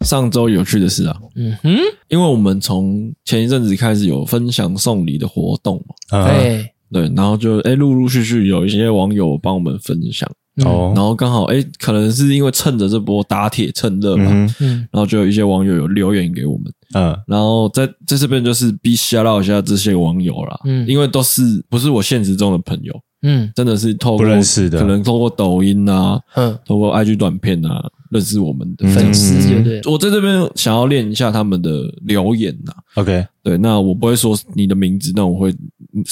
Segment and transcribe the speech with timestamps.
[0.00, 1.70] 上周有趣的事啊，嗯哼，
[2.08, 6.66] 因为我们从前一阵子开始有分享送礼的活动嘛，对。
[6.90, 10.26] 对，然后就哎，陆陆续续有一些网友帮我们分享
[10.64, 14.30] 哦，然后刚好哎，可能是因为趁着这波打铁趁热嘛，
[14.60, 27.84] 嗯，然后就有一些网友有留言给我们，嗯，然后在在这边就是必须要唠一下这些网友啦，嗯，因为都是不是我现实中的朋友，嗯，真的是透过不认识的，可能透过抖音啊，嗯，透过 IG 短片啊。
[28.10, 29.80] 认识我们的粉丝，对不对？
[29.90, 31.70] 我在这边想要练一下他们的
[32.02, 32.72] 留言呐。
[32.94, 35.54] OK，对，那我不会说你的名字，但我会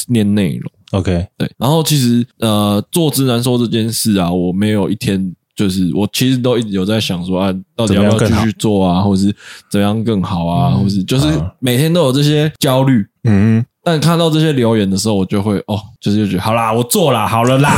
[0.09, 0.71] 念内容。
[0.93, 1.51] OK，对。
[1.59, 9.35] 然后其实呃，做直男说这件事啊，我没有一天就是我其实都一直有在想说啊，到底要不要继续做啊，或者是
[9.71, 11.27] 怎样更好啊，或是就是
[11.59, 13.05] 每天都有这些焦虑。
[13.25, 13.65] 嗯。
[13.89, 17.71] 但看到这些留言的时候，我就会哦，就是就觉得好啦，我做啦，好了啦。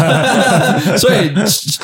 [0.96, 1.30] 所以，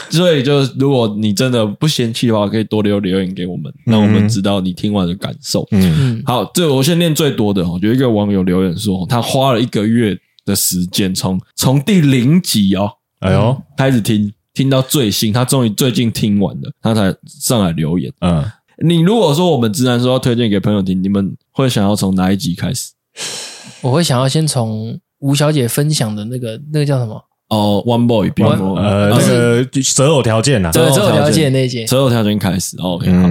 [0.08, 5.68] 所以就如果你真的不嫌弃的话，可以多留留言给我们，让我们知道你听完的感受。
[5.72, 7.78] 嗯，好，这我先念最多的哦。
[7.82, 18.10] 有一个网友留言说，他花了一个月的时间，从从第零集哦，哎呦，开始听听到最新，他终于最近听完了，他才上来留言。
[18.22, 18.42] 嗯，
[18.82, 22.92] 你如果说我们直男说要推荐给朋友听，你们会想要从哪一集开始？
[23.82, 27.22] 我会想要先从吴小姐分享的那个那个叫什么？
[27.48, 28.28] 哦，One Boy，
[28.76, 29.64] 呃，那个
[29.94, 32.76] 择偶条件呐，择偶条件那集，择偶条件开始。
[32.80, 33.28] OK，好，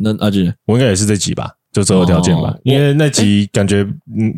[0.00, 3.86] 那阿俊，我应该也是这集吧，就择偶条件吧，因为那集感觉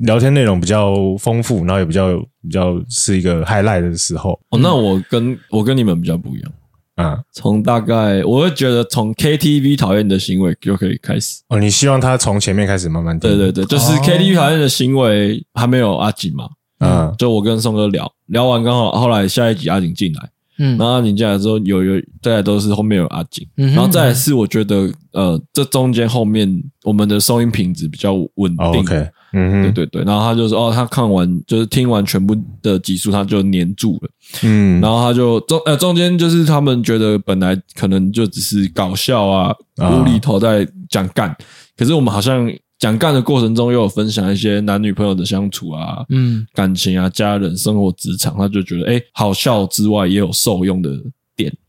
[0.03, 4.33] 聊天内容比较丰富，然后也比较比较是一个 highlight 的时候。
[4.51, 6.53] 哦，那我跟我跟你们比较不一样。
[6.97, 11.59] 啊，从大概我会觉得从 KTV 讨厌的行为就可以开始哦。
[11.59, 13.31] 你希望他从前面开始慢慢听？
[13.31, 16.49] 对对对，就是 KTV 讨厌的行为还没有阿景嘛？
[16.79, 28.67] 嗯，就我跟宋哥聊聊完，刚好后来下一集阿景进来，嗯，然后阿景进来之后有有大家都是后面有阿景，然后再来是我觉得呃这中间后面我们的收音品质比较稳定。
[28.67, 29.09] OK。
[29.35, 34.09] 嗯，对对对，然后他就说，哦，他看完就是听完全部的集数，他就黏住了。
[34.43, 41.37] 嗯，然后他就中呃中间就是他们觉得本来可能就只是搞笑啊，无厘头在讲干，
[41.77, 50.91] 可是我们好像讲干的过程中又有分享一些男女朋友的相处啊，嗯，感情啊，家人生活职场，他就觉得哎，好笑之外也有受用的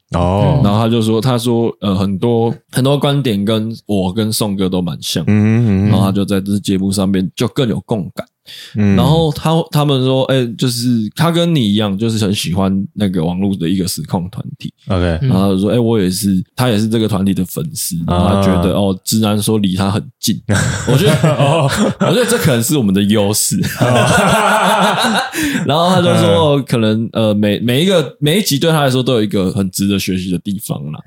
[0.09, 0.21] 点。
[0.21, 8.25] 哦，然后他就说，他说，呃，很多很多观点跟我跟宋哥都蛮像，嗯嗯，然后他就在这节目上面就更有共感。
[8.75, 14.71] 嗯，然后他他们说，哎，就是他跟你一样，就是很喜欢那个网络的一个实况团体。
[14.87, 17.95] OK，然后他说，哎，我也是，他也是这个团体的粉丝。
[18.07, 20.39] 然后他觉得，哦，直男说离他很近，
[20.91, 21.69] 我觉得，哦，
[22.01, 23.59] 我觉得这可能是我们的优势。
[25.65, 30.99] 然后他就说，可能呃，每每一个每一集对他来说都有一个很值得学习的地方啦。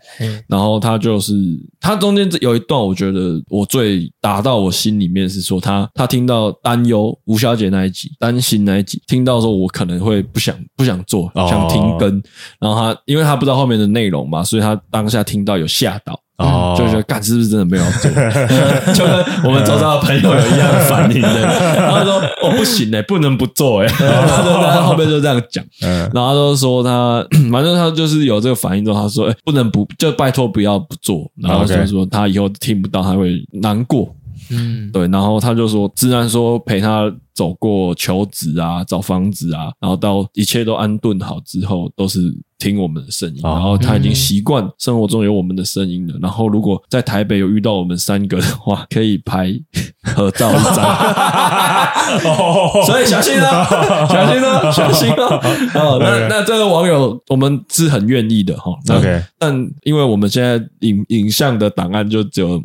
[0.49, 1.34] 然后他就是
[1.81, 7.16] 他中间有一段，我觉得我最打到我心里面是说，他他听到担忧。
[7.28, 12.11] 吴小姐那一集，担心那一集，听到说我可能会不想不想做，想停更，
[12.59, 18.11] 然后他因为他不知道后面的内容嘛，所以他当下听到有吓到，哦，就觉得干是不是真的没有做，
[18.94, 21.41] 就跟我们周遭的朋友有一样的反应的，
[21.77, 25.62] 然后说哦不行哎，不能不做哎， 然后他后面就这样讲，
[26.15, 27.22] 然后他就说他
[27.53, 34.15] 反正他就是有这个反应之后，他说哎不能不就拜托不要不做，然后就说他以后听不到他会难过。
[34.51, 42.21] 嗯，对，然后他就说，自然说陪他走过求职啊，找房子啊，然后到一切都安顿好之后，都是。
[42.59, 46.15] 听我们的声音，然后他已经习惯生活中有我们的声音了。
[46.21, 49.49] 然后如果在台北有遇到我们三个的话，可以拍
[50.03, 50.85] 合照一张。
[52.85, 53.65] 所以小心啊，
[54.11, 55.41] 小心啊，小心啊！
[55.75, 58.73] 哦，那那这个网友我们是很愿意的哈。
[58.91, 59.55] OK，但
[59.85, 62.61] 因为我们现在影影像的档案就只有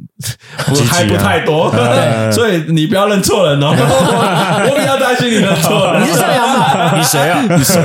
[0.87, 1.71] 还不太多，
[2.33, 3.67] 所以你不要认错人哦。
[3.77, 6.01] 我比较担心你认错人。
[6.01, 6.97] 你是上阳吗？
[6.97, 7.41] 你谁啊？
[7.55, 7.79] 你谁？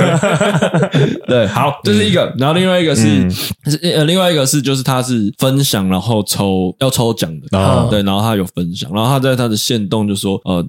[1.27, 1.98] 对，好，就是。
[1.99, 10.65] 第一个，然后另外一个是，是呃，另外一个是，就是他是分享，然后抽要抽奖的，对，然后他有分享，然后他在他的线动就说，呃，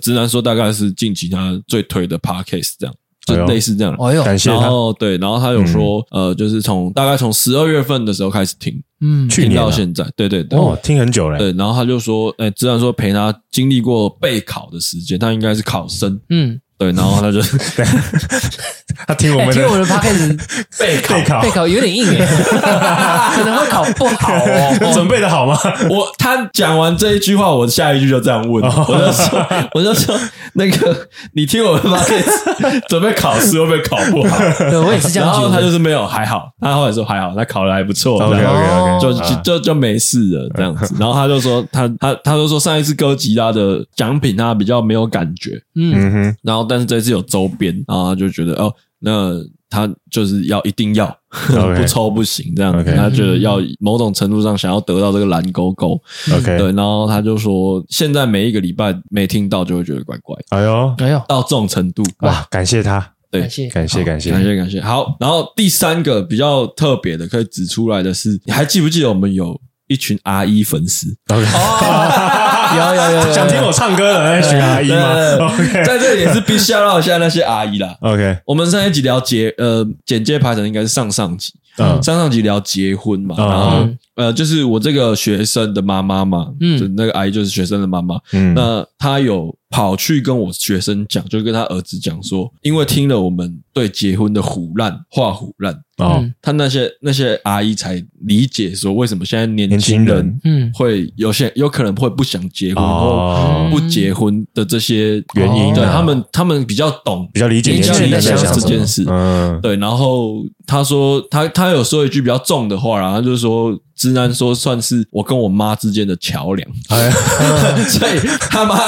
[0.00, 2.94] 直男说大概是近期他最推的 podcast 这样，
[3.26, 16.60] 就类似这样，哎呦，感谢他，然后对，然后他有说，呃，就是从大概从十二月份的时候开始听，嗯，去听到现在，对对对，哦，听很久了，对，然后他就说，哎，直男说陪他经历过备考的时间，他应该是考生，嗯。
[16.78, 17.40] 对，然后他就
[19.06, 20.36] 他听我们的听我们的 podcast
[20.78, 22.26] 备 备考备考有点硬哎，
[23.36, 24.92] 可能会考不好哦。
[24.94, 25.58] 准备的好吗？
[25.90, 30.18] 我他讲完这一句话，我下一句就这样问，我就说我就说
[30.54, 34.38] 那个你听我们 podcast 准备考试会不会考不好？
[34.70, 35.28] 对，我也是这样。
[35.28, 38.22] 然后他就是没有还好，他后来说还好，他考的还不错。
[38.22, 40.94] OK OK OK，就就就就没事了这样子。
[40.98, 49.32] 然后他就说他他他就说上一次哥吉拉的奖品他比较没有感觉，嗯哼，然后但是这次有周边，然后他就觉得哦，那
[49.70, 51.06] 他就是要一定要
[51.76, 52.94] 不抽不行这样子。
[52.94, 56.00] 他觉得要某种程度上想要得到这个蓝勾勾
[56.32, 56.72] ，OK，对。
[56.72, 60.36] 然后他就说，现在每一个礼拜没听到就会觉得怪怪。
[60.50, 62.46] 哎呦哎呦，到这种程度哇！
[62.50, 64.80] 感谢他，对，感谢感谢感谢感谢感谢。
[64.80, 72.97] 好，然后第三个比较特别的可以指出来的是，你还记不记得我们有一群阿姨粉丝 有有
[73.32, 75.14] 想听我唱歌的那群阿姨吗
[75.46, 77.96] ？OK，在这里也是必须要让一下那些阿姨啦。
[78.00, 82.02] OK，我们上一集聊结呃简介排程应该是上上集，嗯。
[82.02, 95.74] 上上集聊结婚嘛，然后呃就是我这个学生的妈妈嘛，嗯，就那个阿姨就是学生的妈妈，嗯，那她有跑去跟我学生讲，就跟他儿子讲说，因为听了我们对结婚的唬烂话唬烂。
[95.98, 100.40] 哦，他那些那些阿姨才理解说，为什么现在年轻人。
[100.44, 100.70] 嗯。
[100.72, 109.04] 会有些有可能会不想结婚或不结婚的这些原因，对他们他们比较懂，比较理解年轻人在想这件事。
[109.08, 109.76] 嗯，对。
[109.76, 110.36] 然后
[110.66, 116.70] 他说他他有说一句比较重的话，然后就是说，直男说算是我跟我妈之间的桥梁。
[116.88, 117.10] 哎，
[117.90, 118.18] 所以
[118.48, 118.78] 他妈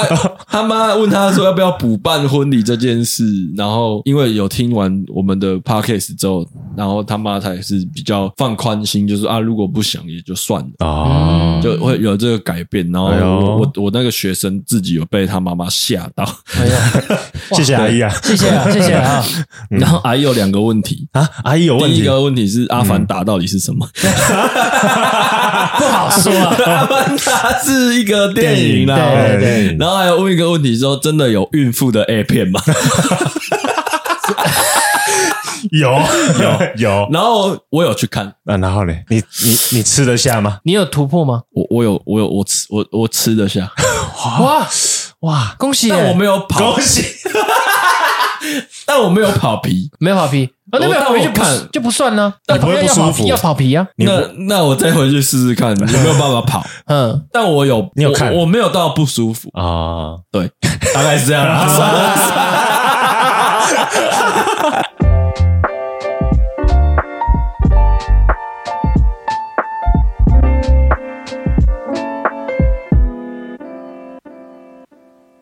[0.47, 3.25] 他妈问他说要不要补办婚礼这件事，
[3.55, 6.47] 然后因为有听完我们的 podcast 之后，
[6.77, 7.01] 然后。
[7.11, 12.89] 他妈才是比较放宽心，就是啊，如果不想也就算了啊，就会有这个改变。
[12.89, 16.23] 然后我我我那个学生自己有被他妈妈吓到，
[16.57, 16.91] 哎呀，
[17.51, 19.21] 谢谢阿姨啊，谢谢啊，谢谢啊。
[19.69, 23.85] 然后阿姨有两个问题啊，阿姨有问题，第一个问题是《阿凡达》到底是什么？
[25.77, 29.77] 不好说啊，《阿凡达》是一个电影啦，对对。
[29.79, 32.61] 然后还有问一个问题说，真的有孕妇的 A 片吗？
[35.71, 38.93] 有有有，然后我有去看，啊，然后呢？
[39.09, 40.57] 你你你吃得下吗？
[40.63, 41.43] 你有突破吗？
[41.53, 43.71] 我我有我有我吃我我吃得下，
[44.41, 44.67] 哇
[45.19, 45.89] 哇，恭喜！
[45.89, 47.05] 但我没有跑，恭喜！
[48.85, 52.33] 但我没有跑皮，没有跑皮，那没有跑皮就不就不算呢？
[52.47, 53.25] 你不会不舒服？
[53.27, 53.87] 要跑皮啊？
[53.97, 56.65] 那那我再回去试试看， 有没有办法跑？
[56.85, 58.33] 嗯，但我有，你有看？
[58.33, 60.49] 我没有到不舒服啊，对，
[60.93, 61.65] 大概是这样啦。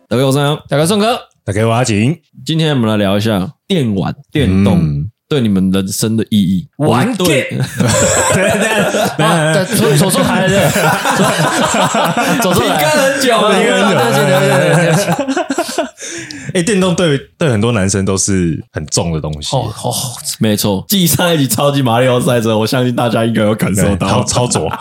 [0.08, 1.20] 大家好，我是杨，大家宋哥，
[1.50, 2.16] 大家我阿景。
[2.46, 6.68] 今天我们来聊一下电玩、电动对你们人生的意义。
[6.78, 7.58] 玩 对，对
[8.36, 10.70] 对 对，左左手抬的，
[12.44, 13.68] 左手抬 很久，很久。
[16.54, 19.56] 哎，电动对对很多男生都是很重的东西。
[19.56, 19.92] 哦哦，
[20.38, 20.86] 没错。
[20.88, 24.72] 继上一集超级马里奥赛车，我相信大家应该有感受到操作。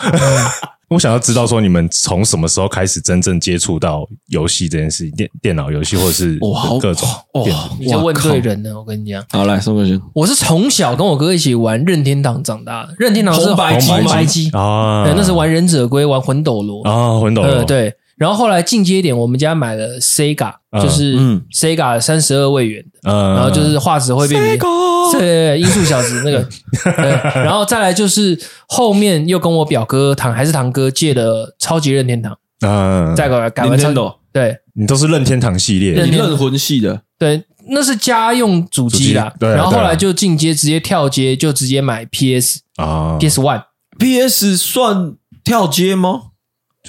[0.88, 5.14] 我想要知道说，你们从什么时候开始真正接触到游戏这件事情？
[5.16, 6.38] 电电脑游戏或者是
[6.80, 7.08] 各种
[7.44, 7.76] 电脑？
[7.78, 8.78] 你就问对人了。
[8.78, 10.00] 我跟你讲，好来，宋哥先。
[10.14, 17.94] 我是从小跟我哥一起玩任天堂长大的，任天堂是红白机啊，那是玩忍者龟，玩魂斗罗啊，魂斗罗对。
[18.18, 21.16] 然后后来进阶一点，我们家买了 Sega，就是
[21.52, 24.58] Sega 三十二位元的，然后就是画质会变。
[25.10, 26.46] 对，音速小子那个，
[26.84, 27.08] 对，
[27.42, 33.94] 然后再来就是后面又跟我表哥堂还是堂哥借的超级任天堂，嗯，再改改完成，
[34.30, 46.24] 对，你都是任天堂系列，你任魂系的，对，那是家用主机啦，对，然后后来就进阶，直接跳阶，就直接买 PS 啊，PS One，PS 算跳阶吗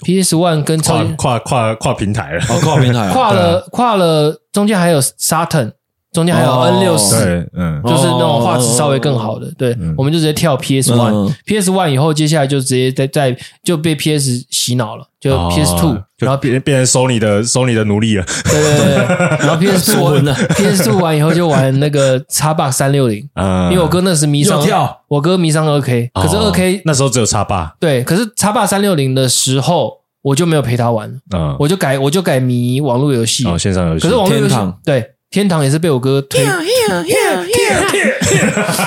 [0.04, 5.74] ？PS One 跟跨跨跨跨平台了，跨平台，跨了跨了，中间还有 Saturn。
[6.12, 18.96] 中间还有 N 六十，嗯，就是那种画质稍微更好的，对，我们就直接跳 PS One，PS One 以后，接下来就直接在在就被 PS 洗脑了，就 PS Two，然后变变成 Sony 的 Sony 的奴隶了，对对对，
[19.46, 23.30] 然后 PS Two，PS Two 完以后就玩那个 Xbox 三六零，
[23.72, 24.60] 因为我哥那时迷上，
[25.10, 35.06] 我哥迷上二 K，可是二 K 那时候只有 Xbox，对，可是 Xbox 三六零的时候，我就没有陪他玩，嗯，我就改我就改迷网络游戏，哦，线上游戏，可是网络游戏对。
[35.32, 36.42] 天堂也是被我哥推，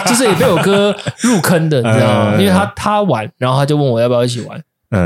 [0.06, 2.36] 就是也被我哥入坑的，你知道吗？
[2.40, 4.60] 因为他他玩，然后他就问我要不要一起玩，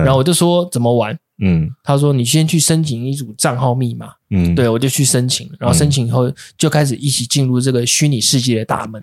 [0.04, 9.00] 然后我就说怎么玩，嗯，他说你先去申请一组账号密码，嗯，对，我就去申请，然后申请以后就开始一起进入这个虚拟世界的大门。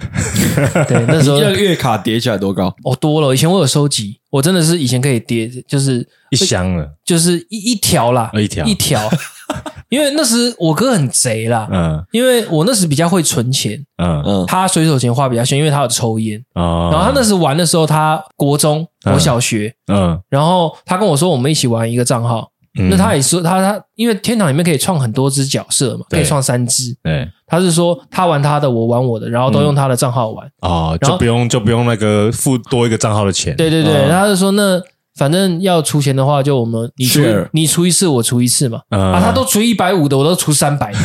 [0.88, 2.68] 对，那时候 月卡叠起来多高？
[2.84, 3.34] 哦，多了。
[3.34, 9.02] 以前我有收集，我真的是以前可以叠，就是一箱了，就是一一条啦，一条一条。
[9.90, 22.50] 因为那时我哥很贼啦，嗯，因为我那时比较会存钱，嗯嗯，他随手钱花比较凶，因为他有抽烟，哦，然后他那时玩的时候，他国中，我小学，嗯，然后他跟我说，我们一起玩一个账号。
[22.80, 26.96] 嗯、那他也说他他，因为天堂里面可以创很多只角色嘛，可以创三只。
[27.04, 33.56] 对，他是说他玩他的，我玩我的，然后都用他的账号玩啊、嗯哦，就不用就不用那个付多一个账号的钱。
[33.56, 34.82] 对对对，哦、他是说那
[35.16, 38.82] 反正要出钱的话，就我们你出你出一次，我出一次嘛。
[38.90, 40.92] 嗯、啊，他都出一百五的，我都出三百。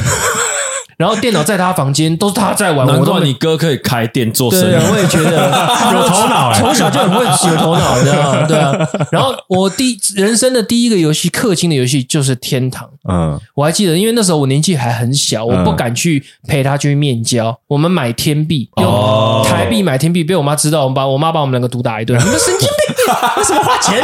[0.98, 2.84] 然后电脑在他房间，都是他在玩。
[2.86, 4.72] 难怪你哥可以开店做生意。
[4.72, 5.48] 对，我也觉得
[5.94, 8.46] 有头脑，从小就很会有头脑，知道吗？
[8.48, 8.76] 对啊。
[9.12, 12.84] 然后我第人生的第一个游戏氪金的游戏就是《天堂》。
[13.08, 17.56] 嗯，我还记得，因为那时候我年纪还很小，我不敢去陪他去面交。
[17.68, 22.18] 我们买天币，用台币买天币，被我妈知道，我们把我妈把我们两个毒打一顿。
[22.18, 24.02] 你们神经病，为什么花钱？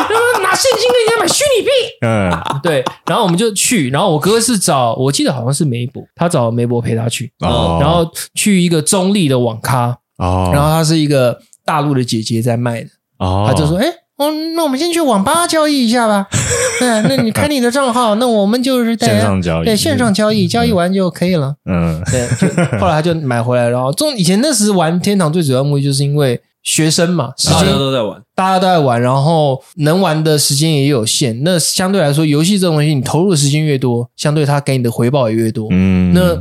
[0.55, 1.71] 现金跟人家买虚拟币？
[2.03, 2.85] 嗯，对。
[3.07, 6.85] 然后我们就去，然后我哥是找，我记得好像是梅博，他找梅博。
[6.85, 13.87] 陪他去，然后去一个中立的网咖，哦、然后他是一个大陆的姐姐在卖的，哦、他就说：“哎，
[14.19, 16.27] 哦，那我们先去网吧交易一下吧。
[16.79, 21.55] 对，那你开你的账号，那我们就是在线上交易，对，线上交易，交易完就可以了。
[21.65, 22.79] 嗯，对。
[22.79, 26.39] 后来他就买回来，然后中以前那时玩天堂最主要目的就是因为。
[26.65, 31.43] 学生嘛，大家都在玩，大家都在玩，然后能玩的时间也有限。
[31.43, 35.69] 那相对来说，游戏这种东西，你投入的时间越多，相对它给你的回报也越多。
[35.71, 36.39] 嗯，那。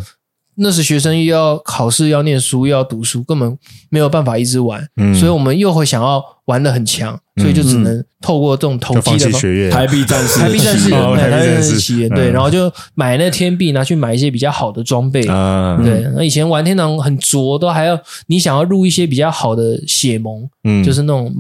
[0.55, 3.57] 那时学生又要考试，要念书，又要读书，根本
[3.89, 4.87] 没有办法一直玩。
[4.97, 15.25] 嗯，所以我们又会想要玩的很强，所以就只能透过这种投机的学业，台币战士，台币战士，台币战士，对，然后就买那天币，拿去买一些比较好的装备。
[15.27, 21.33] 啊，对，那以前玩天堂很拙，都还要你想要入一些比较好的血盟，嗯，就是那种。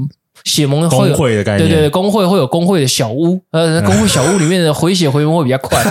[0.43, 5.81] 血盟会有公会的概念，对对对，工会会有工会的小屋，呃，工会小屋里面的回血回盟会比较快。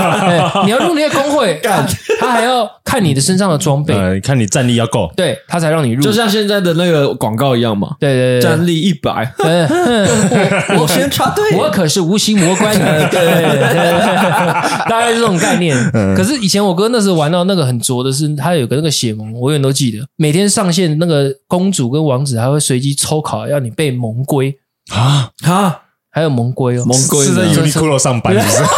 [0.66, 1.58] 你要入那个工会，
[2.20, 6.02] 他还要看你的身上的装备，呃，看你战力要够，对他才让你入。
[6.02, 9.32] 就像现在的那个广告一样嘛，对对对，战力一百，
[10.78, 15.74] 我先插队，我可是无形魔关，对对对，大概是这种概念。
[16.14, 23.93] 可是以前我哥那时候玩到那个很拙的是，他有个那个血盟，我永远都记得，每天上线那个公主跟王子还会随机抽考，要你背。
[23.94, 24.58] 盟规
[24.92, 28.62] 啊啊，还有盟规哦，盟规是在 Uniqlo 上班，是不是？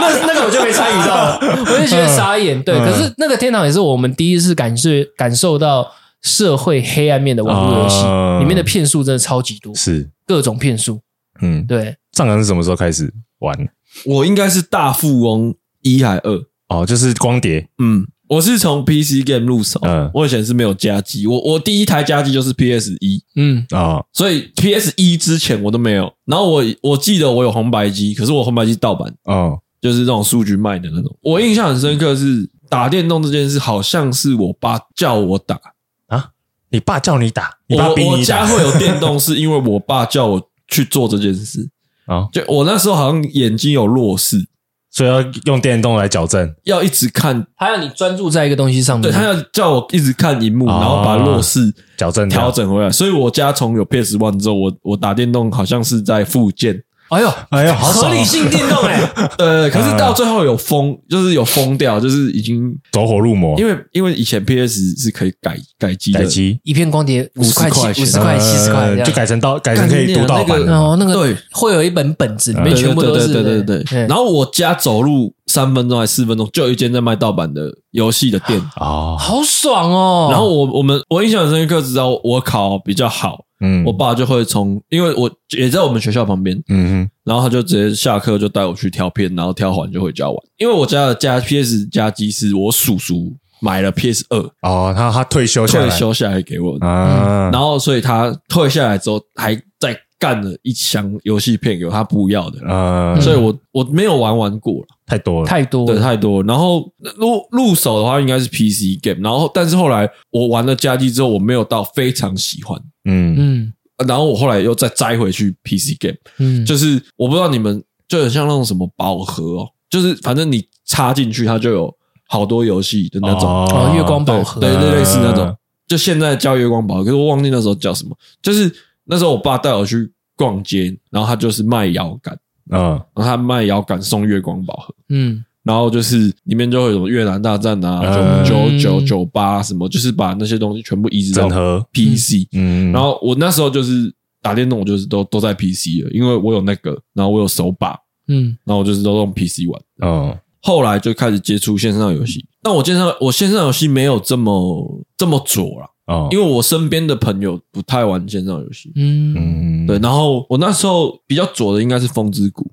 [0.00, 2.60] 那那个我就没参与到了， 我就觉得傻眼。
[2.62, 8.02] 对，可是那个天堂也是我们第一次感受感受到社会黑暗面的网络游戏，
[8.40, 11.00] 里面的骗术真的超级多，是各种骗术。
[11.40, 11.96] 嗯，对。
[12.12, 13.56] 上港是什么时候开始玩？
[14.04, 17.68] 我应该是大富翁一还二哦，就是光碟。
[17.78, 18.06] 嗯。
[18.30, 26.12] 我是从 PC game 入手，嗯，我以前是没有家机，我我第一台家机就是 PS 一，嗯啊，哦、所以 PS 一之前我都没有。
[26.26, 31.12] 然后我我记得我有红白机，可是我红白机盗版，哦，就是这种数据卖的那种。
[31.22, 35.60] 我印象很深刻是打电动这件事，好像是我爸叫我打
[36.06, 36.28] 啊，
[36.70, 38.12] 你爸叫你打，你爸逼你打。
[38.12, 41.68] 我我家会有电动，是因为我爸叫我去做这件事
[42.06, 42.18] 啊。
[42.18, 44.46] 哦、就我那时候好像眼睛有弱视。
[44.90, 49.02] 所以要用电动来矫正，要一直看，他要你专注在一个东西上面。
[49.02, 52.90] 对，他要叫我一直看荧幕，然后把弱视矫正调整回来。
[52.90, 56.82] 所以我家从有 PS One 之后，我我打电动好像是在复健。
[57.10, 59.00] 哎呦，哎呦，合理性电动哎，
[59.38, 63.58] 呃，可是到最后有疯，就是有疯掉，就是已经走火入魔。
[63.58, 66.58] 因为因为以前 PS 是可以改改机的，改机。
[66.62, 70.60] 一片光碟五十块钱，五十块七十块，就改成盗，改成可以读盗版。
[70.68, 73.82] 哦，那个对，会有一本本子，里面全部都是对对对。
[73.84, 74.06] 对。
[74.06, 78.60] 然后我家走路三分钟还四分钟，就有一间在卖盗版的游戏的店。
[78.76, 80.28] 啊，好爽哦。
[80.30, 83.44] 然后我我们我印象很深刻，知道我考比较好。
[83.60, 90.36] 嗯，我爸就会从，因为我也在我们学校旁边，嗯哼，然后他就直接下课就带我去挑片，然后挑完就回家玩。
[90.58, 95.88] 因为我家的家 PS 家机是我叔叔买了 PS 二哦，他他退休下来。
[95.88, 106.46] 退休下来给我的，啊、然后所以他退下来之后还再干了一箱游戏片给我，他不要的，啊、所以我我没有玩玩过了，太多了，太多了，对，太多了。
[106.46, 106.82] 然后
[107.16, 112.78] 入入手的话应该是 PC game，然后但是后来我玩了家机之后，我没有到非常喜欢。
[113.06, 113.34] 嗯。
[113.38, 113.72] 嗯，
[114.06, 121.94] 然后我后来又再摘回去 PC game，嗯，就是我不知道你们就很像那种什么宝盒哦，就是反正你插进去它就有
[122.28, 123.48] 好多游戏的那种。
[123.48, 125.56] 哦，月光宝盒，对对，类似那种，
[125.88, 128.14] 就现在叫月光宝盒，可是我忘记那时候叫什么。
[128.42, 128.70] 就是
[129.10, 132.38] 那时候我爸带我去逛街，然后他就是卖摇杆，
[132.70, 141.48] 嗯，然后他卖摇杆送月光宝盒，嗯，然后就是里面就会有越南大战啊，九九九九八什么，就是把那些东西全部移植到
[141.92, 147.98] PC，嗯，然后我那时候就是打电动，我就是都都在 PC 了，因为我有那个，然后我有手把，
[148.28, 155.90] 嗯，然后我就是都用 PC 玩，嗯，后来就开始接触线上游戏，但我线上我线上游戏没有这么这么左了。
[156.10, 162.68] 哦，因为我身边的朋友不太玩线上游戏，嗯，对，然后我那时候比较左的应该是风之谷，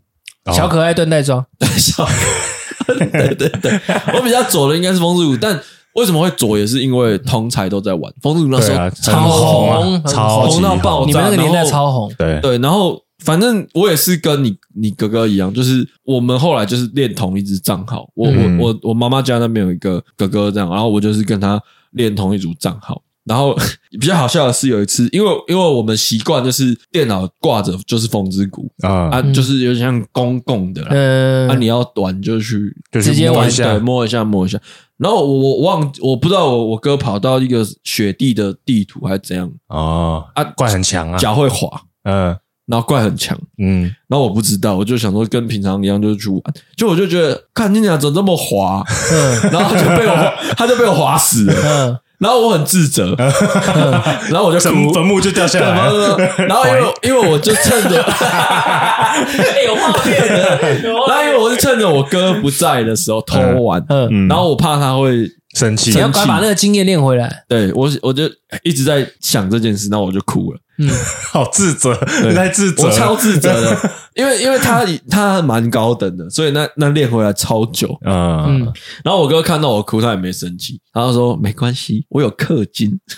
[0.51, 1.45] 小可爱盾袋装，
[1.77, 2.03] 小，
[2.87, 3.79] 对对对，
[4.15, 5.61] 我比较左的应该是风之谷，但
[5.93, 8.11] 为什么会左也是因为通才都在玩。
[8.21, 12.39] 风之谷那时候超红，超红到爆炸，你们那个年代超红，对。
[12.41, 23.01] 对，然后反正我也是跟你你哥哥一样，就是我们后来就是练同一支账号，我我我我妈妈家那边有一个哥哥这样，然后我就是跟他练同一组账号。
[23.27, 23.55] 然后
[23.99, 34.59] 比较好笑的是，有一次，因为因为我们习惯就是电脑挂着就是风之谷啊，啊，就是有点像公共的，嗯，啊，你要玩就去直接玩一下，对，摸一下摸一下。
[34.97, 39.51] 然后我我忘，我不知道我我哥跑到一个雪地的地图还是怎样。
[39.67, 41.69] 哦，啊，怪很强啊，脚会滑，
[42.03, 46.41] 嗯，然后怪很强，嗯，然后我不知道，我就想说跟平常一样就是去玩，
[46.75, 51.53] 就我就觉得看你俩怎么这么滑，嗯， 然后他就被我 他就被我滑死了，
[51.91, 51.99] 嗯。
[52.19, 53.13] 然后我很自责，
[54.31, 54.91] 然后我就哭。
[54.93, 55.87] 坟墓就掉下来。
[55.87, 56.17] 了。
[56.47, 57.97] 然后因为因为我就趁着
[59.65, 63.83] 有画面的，然后因为我是趁着我哥不在的时候偷玩，
[64.27, 67.43] 然后我怕他会生气，你要快把那个经验练回来。
[67.47, 68.23] 对我我就
[68.63, 70.59] 一直在想这件事，那我就哭了。
[70.79, 70.87] 嗯，
[71.33, 78.71] 好自责，你在自责，我超自责的， 因为因为他他蛮高等的，所以那那练回来超久，嗯，
[79.03, 82.91] 然后我哥看到我哭，他也没生气，然后说没关系，我有氪金，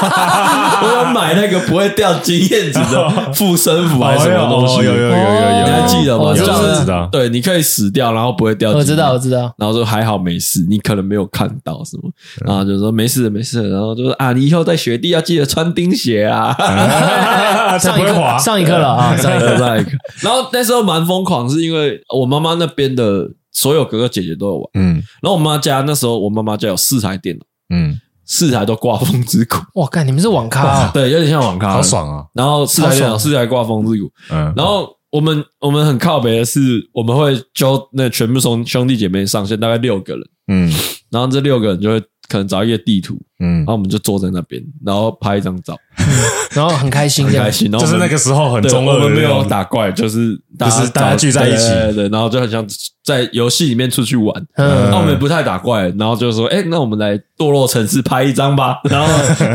[0.00, 6.32] 我有买那个不会掉经验值的护身符还是什么东西，有有有有有，你还记得吗？
[6.32, 12.10] 就是对，你可以死掉，然后不会掉，我知道我知道，然后说还好没事，你可能没有看到什么，
[12.46, 16.56] 然后就说没事没事，然后就说啊，你以后在雪地要记得穿钉鞋啊。
[17.78, 19.16] 上一课，上一课了啊！
[19.16, 19.90] 上一课，上一课。
[20.20, 25.02] 然后那时候蛮疯狂，是因为我妈妈那边的所有哥哥姐姐都有玩，嗯。
[25.22, 29.56] 然后我妈家那时候，我妈妈家有四台电脑，嗯，四台都挂风之谷。
[29.80, 30.90] 哇，干，你们是网咖啊？
[30.92, 32.26] 对，有点像网咖，好爽啊！
[32.34, 34.52] 然后四台电脑，四台挂风之谷，嗯。
[34.54, 40.70] 然后我们我们很靠北的是，我们会揪那全部兄兄弟姐妹上线，大概六个人，嗯。
[41.12, 45.76] 然后这六个人就会可能找一些地图，嗯，然后我们就坐在那边，然后拍一张照。
[46.54, 47.70] 然后很开心，很开心。
[47.70, 52.66] 然后就是那个时候很中二，我们没有打怪，就是就是大家聚在一起，对，然后就很像
[53.04, 54.34] 在游戏里面出去玩。
[54.56, 59.06] 那我们也不太打怪，然后就说：“哎，那我们来堕落城市拍一张吧。”然后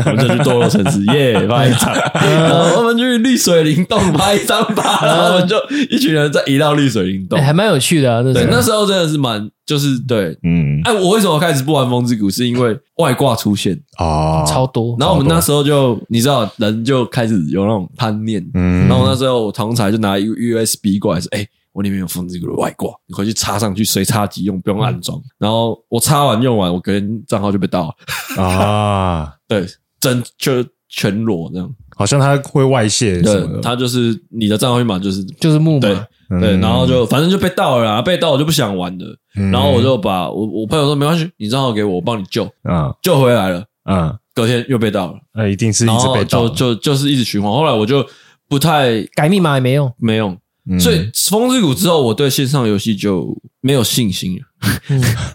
[0.06, 1.92] 我们就去堕落城市，耶，拍一张。
[2.14, 5.00] 然后我们去绿水灵洞拍一张吧。
[5.02, 5.56] 然后我们就
[5.90, 8.22] 一群人在移到绿水灵洞，还蛮有趣的啊。
[8.22, 10.80] 对，那时候真的是蛮，就是对，嗯。
[10.84, 12.28] 哎，我为什么开始不玩风之谷？
[12.30, 14.96] 是因为外挂出现啊，超多。
[14.98, 16.78] 然后我们那时候就你知道人。
[16.88, 29.34] 就开始有那种贪念，嗯，然后那时候我同才就拿一个 USB 过来说：“哎，我里面有风之谷的外挂，你回去插上去，随插即用，不用安装。”然后我插完用完，我个人账号就被盗了啊！
[29.46, 29.66] 对，
[30.00, 39.18] 真就全裸这样，好像它会外泄，对，它就是你的账号密码就是就是木马，对对，然后就反正就被盗了，被盗我就不想玩了，
[39.52, 44.18] 然后我就把我我朋友说没关系，你账号给我，我帮你救啊，救回来了，嗯。
[44.34, 47.50] 隔天又被盗了，那一定是一直被盗，就就就是一直循环。
[47.50, 48.06] 后来我就
[48.48, 50.38] 不太改密码也没用，没用。
[50.78, 54.42] 所以风之谷之后，我对线上游戏就没有信心了。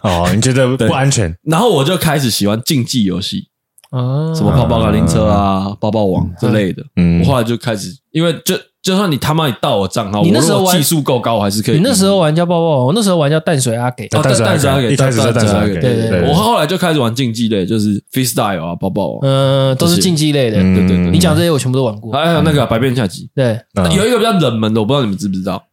[0.02, 1.36] 哦，你觉得不安全？
[1.42, 3.48] 然后我就开始喜欢竞技游戏
[3.90, 6.82] 啊，什么跑跑卡丁车啊、泡泡王之类的。
[6.96, 8.58] 嗯，我后来就开始，因为就。
[8.84, 11.76] 就算你他妈你盗我账号，你那时候技术够高，我还是可以。
[11.76, 15.80] 你那时候玩叫爆爆，我那时候玩叫淡水阿给，淡水阿给，一开始是淡水阿给。
[15.80, 20.60] 对对，我后来就开始玩竞技类，就是 freestyle 啊，爆爆，嗯，都是竞技类的。
[20.60, 22.12] 对对对，你讲这些我全部都玩过。
[22.12, 23.58] 还有那个百变下级，对，
[23.96, 25.64] 有一个比较冷门的，我不知道你们知不知道，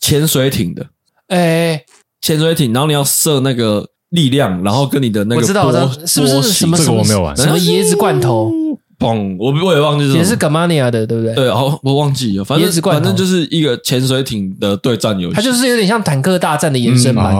[0.00, 0.84] 潜水艇的，
[1.28, 1.80] 哎，
[2.20, 8.52] 潜水艇，然后你要射那个力量，然后跟你的那个，我知道，我知道，是不是什么什么什么椰子罐头？
[8.98, 9.36] 砰！
[9.38, 10.16] 我我也忘记是。
[10.16, 11.34] 也是 Gamania 的，对不对？
[11.34, 12.44] 对，哦，我忘记了。
[12.44, 15.34] 反正反正就是一个潜水艇的对战游戏。
[15.36, 17.32] 它就是有点像坦克大战的延伸版，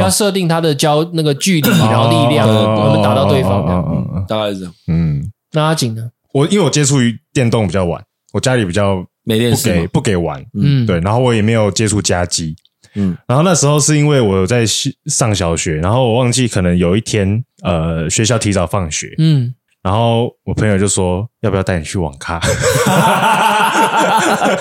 [0.00, 3.64] 要设定它的交那个距离，然后力量，我们打到对方。
[3.68, 4.74] 嗯，大概是这样。
[4.88, 6.10] 嗯，那阿景呢？
[6.32, 10.44] 我因为我接触于电动比较晚，我家里比较没电视，不给不给玩。
[10.60, 10.98] 嗯，对。
[10.98, 12.56] 然后我也没有接触家机。
[12.96, 14.64] 嗯，然后那时候是因为我在
[15.06, 19.14] 上小学，然后我忘记可能有一天呃学校提早放学。
[19.18, 19.54] 嗯。
[19.84, 22.40] 然后我朋友就说要不要带你去网咖？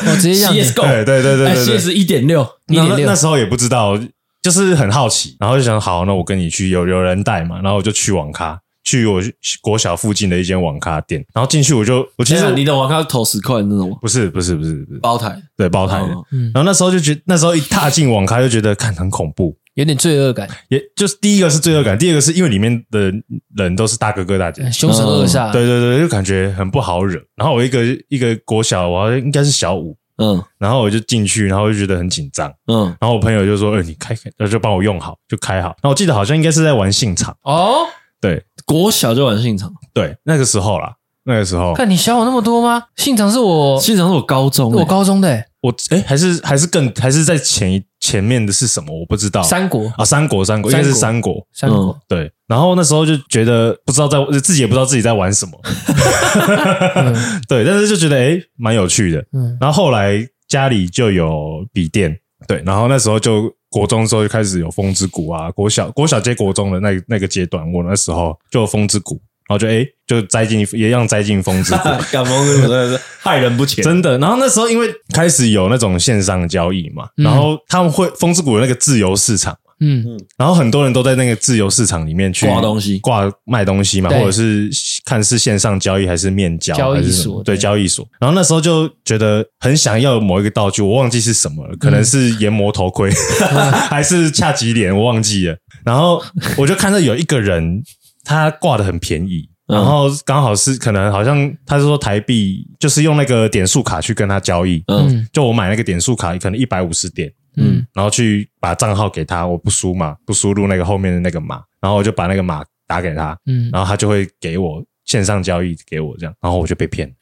[0.05, 3.05] 我 直接讲 CSGO，对对对对对，CS 一点六，一点六。
[3.07, 3.97] 那时候也不知道，
[4.41, 8.59] 就是很好奇，然后就想好，那我跟你去，有有人带嘛，然后我就去网咖。
[8.85, 9.21] 去我
[9.61, 13.95] 国小附近的一间网咖店，然后进去我就我其实你的网咖是投十块那种吗？
[14.01, 16.07] 不是不是不是不是包台，对包台的。
[16.53, 20.47] 然后那时候就觉得那时候一踏进网咖就觉得看很恐怖，有点罪恶感。
[20.69, 23.11] 也就是第一个是罪恶感，第二个是因为里面的
[23.55, 25.51] 人都是大哥哥大姐，凶神恶煞。
[25.51, 27.19] 对对对，就感觉很不好惹。
[27.35, 37.87] 然后我一个一个国小，我应该是小五，嗯，然后我就进去，然后就觉得很紧张，嗯，然后我朋友就说：“呃，你开开，然后就帮我用好，就开好。”然后我记得好像应该是在玩信场哦。
[38.21, 40.93] 对，国小就玩信场，对，那个时候啦，
[41.25, 42.83] 那个时候，看你小我那么多吗？
[42.95, 48.97] 信长是我，信长是我高中，我高中的，我哎，还是还是更还是在前一前面的是什么？
[48.97, 49.91] 我不知道，三国。
[49.97, 52.31] 啊，三国，三国，应该是三国，三国，对。
[52.47, 55.59] 然后那时候就觉得不知道在自己也不知道自己在玩什么，
[57.47, 59.25] 对，但是就觉得哎，蛮有趣的。
[59.33, 62.15] 嗯，然后后来家里就有笔电，
[62.47, 63.53] 对，然后那时候就。
[63.73, 69.15] 国中的时候就开始有风之谷啊，国小国小接国中的那那个阶段，我那时候就有风之谷，
[69.47, 74.17] 然后就诶就栽进也一样栽进风之谷，干风之谷真的是害人不浅，真的。
[74.17, 79.57] 然后那时候因为开始有那种线上交易嘛，嗯、然后他们会风之谷的那个自由市场。
[79.79, 84.69] 嗯嗯，然后很多人都在那个自由市场里面去挂东西、挂卖东西嘛，或者是
[85.03, 88.07] 看是线上交易还是面交，交易所对交易所。
[88.17, 93.11] 然后那时候就觉得很想要某一个道具，我忘记是什么了，可能是研磨头盔，
[93.89, 95.57] 还是恰吉脸，我忘记了。
[95.83, 96.23] 然后
[96.55, 97.83] 我就看到有一个人，
[98.23, 104.83] 他挂的很便宜，然后刚好是可能好像他是说台币，就是用那个点数卡去跟他交易。
[104.87, 107.31] 嗯，就我买那个点数卡，可能一百五十点。
[107.55, 117.07] 嗯，然后去把账号给他，我不输嘛，不输入那个后面的那个码，然后我就把那个码打给他，嗯，然后他就会给我线上交易给我这样，然后我就被骗，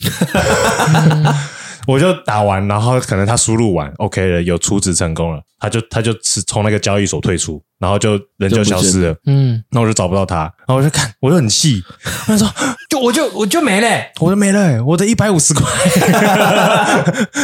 [1.88, 6.14] 我就打完，然后可能他输入完，OK 了，有出值成功了，他就他就
[6.48, 11.84] 从那个交易所退出，然后就人就消失了，嗯，那我就找不到他，然后我就看，我就很气，
[12.26, 12.48] 他说
[12.90, 13.88] 就我就我就没了，
[14.22, 15.66] 我就没了，我的一百五十块，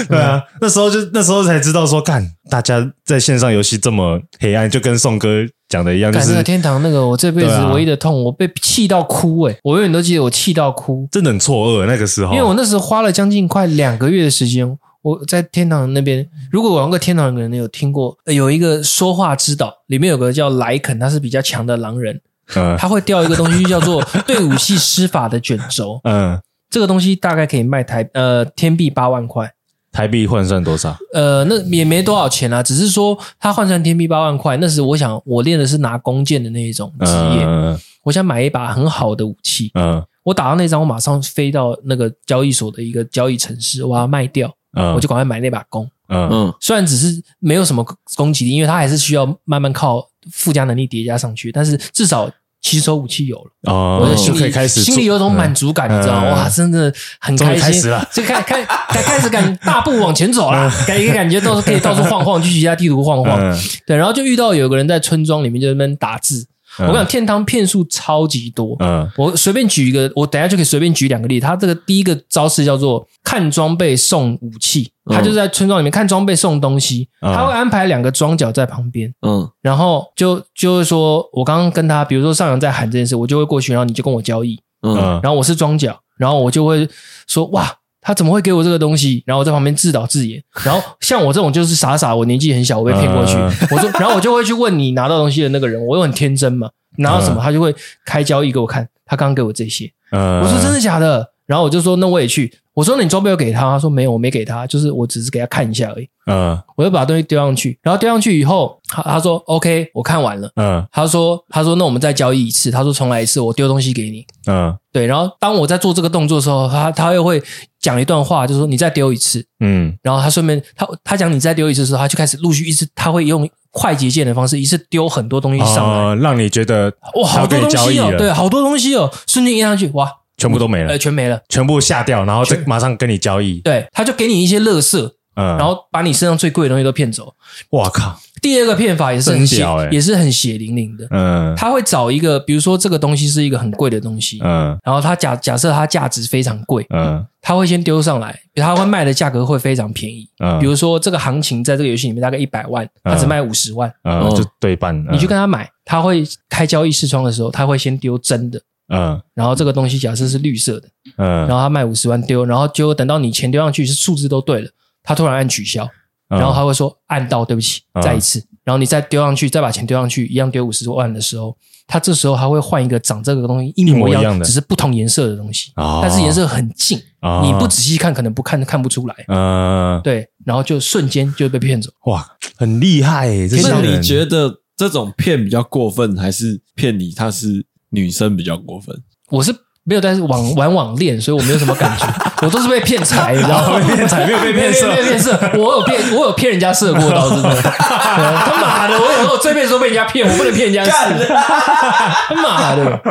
[0.07, 2.31] 对啊，那时候就那时候才知道说干。
[2.49, 22.21] 大家在线上游戏这么黑暗，就跟宋哥讲的一样，就是天堂那个我这辈子唯一的痛，我被气到哭诶，我永远都记得我气到哭，真的很错愕那个时候，因为我那时候花了将近快两个月的时间，我在天堂那边，如果玩过天堂的人有听过，有一个说话之岛，里面有个叫莱肯，他是比较强的狼人，
[22.55, 29.51] 嗯，他会掉一个东西叫做 对武器施法的卷轴，嗯，这个东西大概可以卖台呃天币八万块。
[29.91, 30.95] 台币换算多少？
[31.13, 34.55] 呃，那也没多少钱啊，只是说他换算天币八万块。
[34.57, 39.71] 那时我想，我练的是拿弓箭的那一种职业，嗯、我想买一把很好的武器。
[39.73, 44.53] 嗯，我打到那张，我马上飞到那个交易所的一个交易城市，我要卖掉。
[44.77, 45.89] 嗯，我就赶快买那把弓。
[46.09, 47.83] 嗯嗯，虽然只是没有什么
[48.15, 52.29] 攻击力，因为它还是需要慢慢靠附加能力叠加上去，但是至少。
[52.61, 56.31] 起手武器有了，哦，我的心里心里有种满足感，你知道吗？
[56.31, 63.39] 哇，真的很开心，就开 开开开始敢大步往前走了， 感觉感觉到可以到处晃晃，去其他地图晃晃，
[63.85, 66.47] 对，然后就遇到有个人在村庄里面就在那边打字。
[66.79, 68.75] 我跟你讲，天堂骗术超级多。
[68.79, 71.45] 嗯，我随便举一个，我等下就可以随便举两个例子。
[71.45, 79.13] 他这个第一个招式叫做看装备送武器，他就是在村庄里面看装备送东西，他会安排两个装脚在旁边。
[79.21, 84.59] 嗯，然后就就会说，我刚刚跟他，比如说上阳在喊这件事，我就会过去，然后你就跟我交易。
[84.81, 86.87] 嗯，然后我是装脚，然后我就会
[87.27, 87.73] 说哇。
[88.07, 89.21] 他怎么会给我这个东西？
[89.25, 90.41] 然后我在旁边自导自演。
[90.63, 93.35] 然后像我这种就是傻傻，我年纪很小，我被骗过去。
[93.69, 98.87] 我说，然后我就会去问你拿到东西的那个人，我又很天真嘛，拿到什么他就会开交易给我看。
[99.05, 101.29] 他刚刚给我这些，我说真的假的？
[101.47, 102.53] 然后我就说那我也去。
[102.73, 103.61] 我说那你装备有给他？
[103.61, 106.07] 他说没有，我没给他，就是我只是给他看一下而已。
[106.27, 110.47] 嗯，我就把东西丢上去，然后丢上去以后，他他说 OK，我看完了。
[110.57, 112.69] 嗯，他说他说那我们再交易一次。
[112.69, 114.23] 他说重来一次，我丢东西给你。
[114.45, 115.07] 嗯，对。
[115.07, 117.41] 然后当我在做这个动作的时候，他他又会
[117.79, 119.43] 讲一段话，就是说你再丢一次。
[119.59, 133.59] 嗯，然后他顺便他他讲你再丢一次的时候，他就开始陆续一次，他会用快捷键的方式，一次丢很多东西上来，让你觉得哇好多东西哦，对，好多东西哦，瞬间一按上去哇，全部都没了，呃，全没了，全部下掉，然后再马上跟你交易。
[133.61, 135.15] 对，他就给你一些乐色。
[135.39, 137.31] 嗯，然后把你身上最贵的东西都骗走。
[137.69, 138.19] 哇靠！
[138.41, 141.05] 第二个骗法也是很血，也是很血淋淋的。
[141.11, 150.27] 嗯，他会找一个，比如说这个东西是一个很贵的东西，嗯，然后他假假设它价值非常贵，嗯，他会先丢上来，他会卖的价格会非常便宜。
[150.39, 155.05] 嗯，比如说这个行情在这个游戏里面大概一百万，他只卖五十万，嗯，就对半。
[155.11, 158.59] 你去跟他买，他会开交易视窗的时候，他会先丢真的。
[158.89, 164.69] 嗯，然后这个东西假设是绿色的，嗯，然后他卖五十万丢，然后结果等到你钱丢上去是数字都对了，
[165.03, 165.87] 他突然按取消，
[166.29, 176.97] 然后他会说按到对不起，再一次，然后你再丢上去，再把钱丢上去，一样丢五十万的时候，他这时候还会换一个长这个东西一模一样的，只是不同颜色的东西，但是颜色很近，
[177.43, 187.65] 你不仔细看可能不看看不出来，嗯，对，然后就瞬间就被骗走，哇，很厉害诶，那你觉得这种骗比较过分，还是骗你他是？
[187.91, 188.95] 女生比较过分，
[189.29, 192.05] 我是没有，但是网 玩网恋，所以我没有什么感觉，
[192.45, 193.79] 我都是被骗财，你知道吗？
[193.95, 197.61] 骗财没有被骗色，骗色，我有骗，我有骗人家色过， 倒是真的。
[197.61, 201.25] 他妈的，我有时候这辈子都被人家骗，我不能骗人家色。
[201.25, 203.01] 他妈的，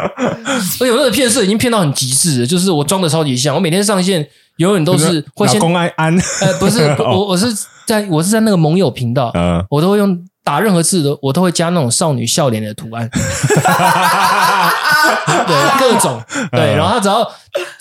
[0.80, 7.46] 我有时候骗色已经骗到很极致了，就是我装的超级像，我每天上线永远都是会先公安安，呃，不是，我我是
[7.86, 10.18] 在我是在那个盟友频道，嗯，我都会用。
[10.46, 13.10] 打任何字的，我都会加那种少女笑脸的图案，
[15.44, 17.28] 对各种对，然后他只要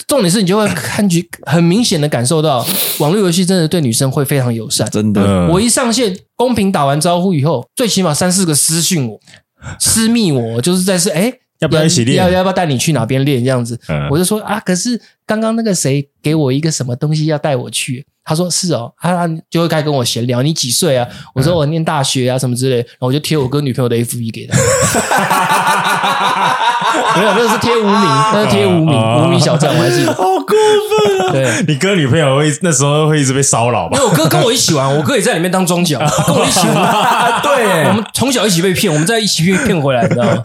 [0.08, 2.66] 重点是你就会看去很明显的感受到，
[2.98, 5.46] 网络游戏真的对女生会非常友善，真的。
[5.46, 9.20] 我一上线，公屏打完招呼以后，最起码三四个私讯我，
[9.78, 12.16] 私密我，就是在是哎，要不要一起练？
[12.16, 13.44] 要要不要带你去哪边练？
[13.44, 13.78] 这样子，
[14.10, 18.04] 我就说啊，可是刚刚那个谁给我一个什么东西要带我去。
[18.26, 20.42] 他说是哦，他就会开始跟我闲聊。
[20.42, 21.08] 你几岁啊？
[21.32, 22.78] 我说我念大学啊，什么之类。
[22.78, 24.58] 然后我就贴我哥女朋友的 FB 给他。
[27.16, 28.00] 没有，那是贴无名，
[28.32, 30.12] 那是贴无名，无名小站，我还记得。
[30.14, 31.32] 好过分啊！
[31.32, 33.96] 对，你哥女朋友会那时候会一直被骚扰吧？
[33.96, 37.42] 因为我哥跟我一起玩，我哥也在里面当庄脚， 跟我一起玩。
[37.42, 40.42] 对，我们从小一起被骗，我们在一起被骗回来，你知道吗？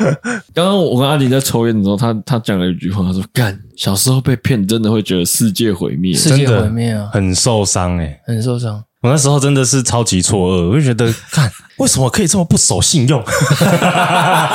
[0.53, 8.83] 刚刚我跟阿迪在抽烟的时候，他他讲了一句话，他说：“干。”小时候被骗，真的会觉得世界毁灭，世界毁灭啊，很受伤诶，很受伤。
[9.01, 13.23] 我那时候真的是超级错愕，我就觉得，看为什么可以这么不守信用？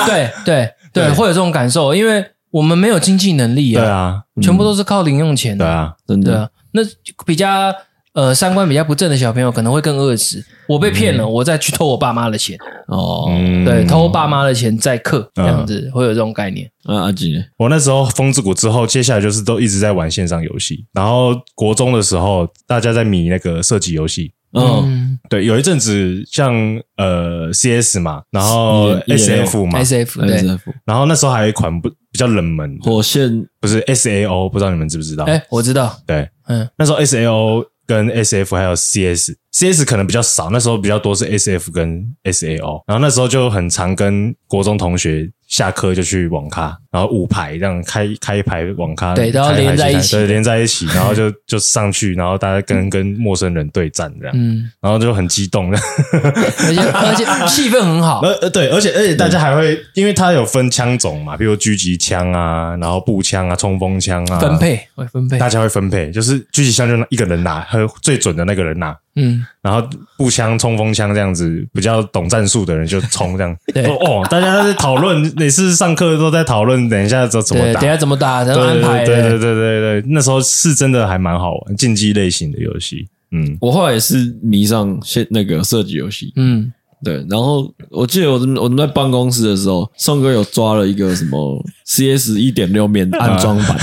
[0.06, 6.50] 对对对，会有这种感受，因为我们没有经济能力啊，对啊，全部都是靠零用钱的，对啊，真的。
[6.72, 6.82] 那
[7.24, 7.74] 比较。
[8.16, 10.42] 呃，三观比较不正的小朋友可能会更饿死。
[10.66, 12.58] 我被骗了，嗯、我再去偷我爸妈的钱。
[12.86, 13.26] 哦，
[13.62, 16.66] 对，偷我爸妈的钱再氪，这样子、嗯、会有这种概念。
[16.84, 20.86] 啊，阿吉，我那时候风之谷之后，接下来就是都一直在玩线上游戏。
[20.94, 24.32] 然后国中的时候，大家在迷那个射击游戏。
[24.52, 26.54] 嗯，对，有一阵子像
[26.96, 30.60] 呃 CS 嘛，然后 SF 嘛，SF 对，SF。
[30.84, 33.46] 然后那时候还有一款不比较冷门，火线。
[33.60, 35.24] 不是 SAO，不知道你们知不知道？
[35.24, 35.98] 哎，我知道。
[36.06, 37.64] 对，嗯，那时候 SAO。
[37.88, 55.70] 跟 S F 还有 C S，C S 可能比较少，那时候比较多是 S F 跟 S A O，然后那时候就很常跟国中同学下课就去网咖，然后五排这样开开一排网咖，对，都要连在一起，对，连在一起，然后就 就上去，然后大家跟跟陌生人对战这样，嗯，然后就很激动。
[55.70, 55.78] 的，
[56.12, 68.96] 而且而且气氛很好，呃呃对，而且而且大家还会，因为它有分枪种嘛，比如狙击枪啊，然后步枪啊，冲锋枪啊，分配会分配，大家会分配，就是狙击枪就一个人拿，和最准的那个人拿。
[69.16, 73.56] 嗯，然后步枪、冲锋枪这样子，比较懂战术的人就冲这样。
[73.72, 79.04] 对哦，大家在讨论，每次上课都在讨论，等一下怎怎么打，等一下怎么打，怎么安排。
[79.04, 83.08] 对对对对对，那时候是真的还蛮好玩，竞技类型的游戏。
[83.32, 86.32] 嗯，我后来也是迷上现那个射击游戏。
[86.36, 86.72] 嗯，
[87.04, 87.24] 对。
[87.28, 93.76] 然后我记得我我们在办公室的时候，宋哥有抓了一个什么 CS 一点六免安装版。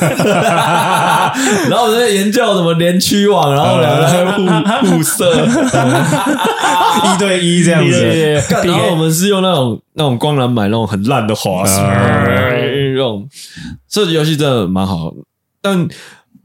[0.00, 5.46] 然后我在研究怎么连区网，然后两个人互互射，
[7.04, 7.92] 一对一这样子。
[8.64, 13.28] 然后我们是用那种那种光缆买那种很烂的滑鼠，这种
[13.88, 15.12] 射击游戏真的蛮好。
[15.62, 15.88] 但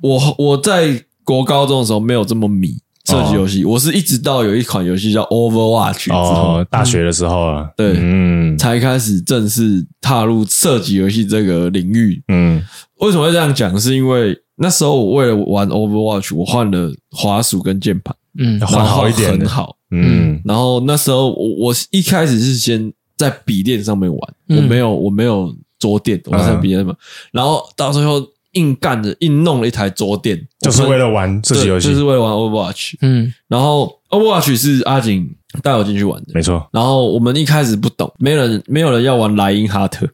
[0.01, 2.77] 我我在国高中的时候没有这么迷。
[3.05, 12.21] 射击游戏，我是一直到有一款游戏叫 Overwatch 之后，大学的时候啊，对，嗯，才开始正式踏入射击游戏这个领域。
[12.29, 12.63] 嗯，
[12.99, 13.79] 为什么会这样讲？
[13.79, 20.41] 是因为那时候我为了玩 Overwatch，我换了滑鼠跟键盘，嗯，换好一点，很好，嗯。
[20.43, 26.95] 然后那时候我我一开始是先在笔电上面玩，我没有我没有桌垫，我在笔电上面，
[27.31, 28.25] 然后到最后。
[28.55, 32.95] 硬干的，硬弄了一台桌垫，就是为了玩这些游戏，就是为了玩 Overwatch。
[33.01, 35.29] 嗯，然后 Overwatch 是阿景
[35.61, 36.67] 带我进去玩的，没错。
[36.71, 40.05] 然后我们一开始不懂，没人没有人要玩莱茵哈特，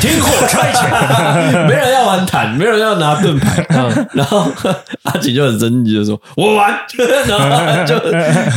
[0.00, 3.66] 停火差遣， 没人要玩坦，没人要拿盾牌。
[4.12, 4.46] 然后
[5.04, 6.74] 阿景就很生气，就说：“我玩。
[7.28, 7.98] ”然后就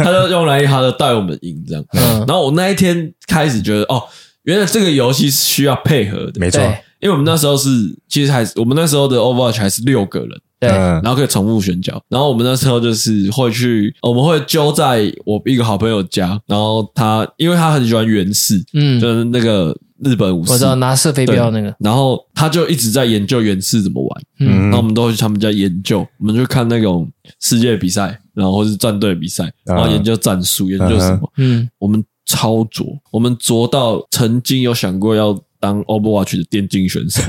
[0.04, 1.84] 他就用莱茵哈特带我们赢这样。
[2.28, 4.04] 然后我那一天开始觉得，哦，
[4.48, 6.62] 原来这个游戏是需要配合的，没错。
[7.00, 7.70] 因为我们那时候是，
[8.08, 10.30] 其实还是我们那时候的 Overwatch 还是六个人，
[10.60, 12.02] 对，然后可以重复选角。
[12.10, 27.08] 然后我们那时候就是会去，我们会揪在我一个好朋友家，然后他因为他很喜欢源氏，嗯，就是那个日本武士，我知道拿射飞镖那个，然后他就一直在研究源氏怎么玩，嗯，然后我们都会去他们家研究，我们就看那种
[27.42, 37.22] 世界比赛，然后或是战队比赛，然后研究战术，研究什么，嗯，我们超卓，我们卓到曾经有想过要当 Overwatch 的电竞选手，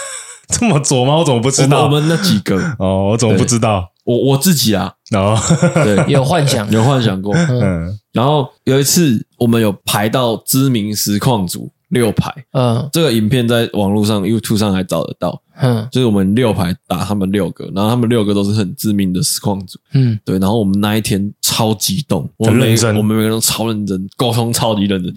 [0.48, 1.16] 这么卓吗？
[1.18, 1.84] 我怎么不知道？
[1.84, 2.56] 我们那几个。
[2.80, 3.92] 哦，我怎么不知道？
[4.04, 5.38] 我我自己啊，哦，
[5.84, 15.42] 对， 有幻想，有幻想过，嗯，然后有一次我们有排到知名实况组六排，嗯，这个影片在网络上 YouTube 上还找得到。
[15.60, 19.78] 嗯，就是我们六排打他们六个，然后他们六个都是很致命的实况组。
[19.92, 25.14] 嗯，对，然后我们那一天超激动，我们每个我们每个人都超认真，沟通超级认真。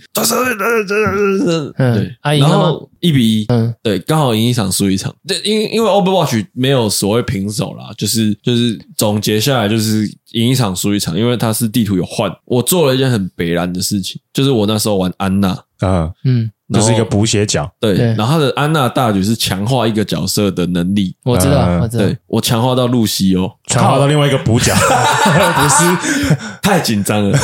[1.76, 5.14] 对，然后一比一，嗯，对，刚好赢一场输一场。
[5.28, 12.32] 对，因为因为 Overwatch 没有所谓平手啦，就是就是总结下来就是赢一场输一场，因为它是地图有换。
[12.46, 16.50] 我做了一件很北然的事情，就是我那时候玩安娜啊，嗯。
[16.74, 17.96] 这是一个补血角，对。
[18.16, 22.06] 然后他的安娜大举是强化一个角色的能力，我知道，我知道。
[22.06, 27.38] 对，我强化到露西哦，强化到另外一个补角， 不是 太紧张了，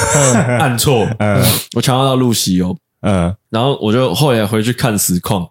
[0.62, 1.06] 按错。
[1.20, 1.44] 嗯，
[1.76, 5.46] 我强化到露西哦，嗯，然后我就后来回去看实况，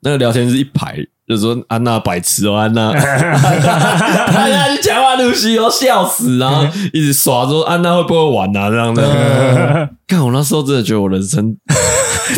[0.00, 0.96] 那个聊天是一排，
[1.28, 9.88] 就说安娜白痴哦，安娜，安娜去强化露西要，笑死，然后一直耍说安娜会不会玩啊这样的。
[10.06, 11.56] 看 我那时候真的觉得我人生。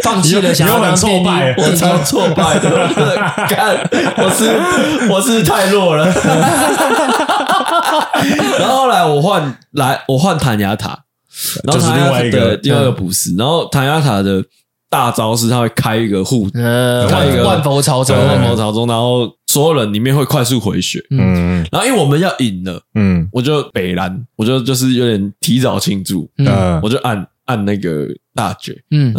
[0.03, 2.71] 放弃了，想要当挫败，我超挫败的。
[3.47, 3.77] 看，
[4.17, 4.51] 我是
[5.11, 6.07] 我是太弱了。
[8.59, 10.99] 然后后来我换来，我换坦雅塔，
[11.65, 13.37] 然后是另外一个第二个不是。
[13.37, 14.43] 然后坦雅塔的
[14.89, 18.87] 大招是他会开一个护，开一个万佛朝宗，万佛朝宗。
[18.87, 21.05] 然后所有人里面会快速回血。
[21.11, 27.27] 嗯，然后因为我们要赢了，嗯，我就北蓝，我就就是有点提早庆祝，嗯，我就按。
[27.45, 29.12] 按那个大绝，嗯，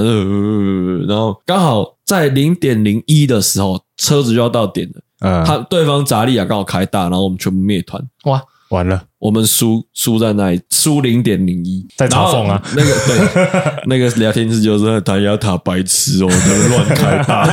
[1.05, 8.41] 然后刚好在零点零一的时候，车子就要到点了，嗯，他对方砸利亚刚好开大，然后我们全部灭团，哇，
[8.73, 17.47] 完了，我们输输在那里，输零点零一，在嘲讽啊，那个对，那个聊天室就是塔亚塔白痴哦，在乱开大。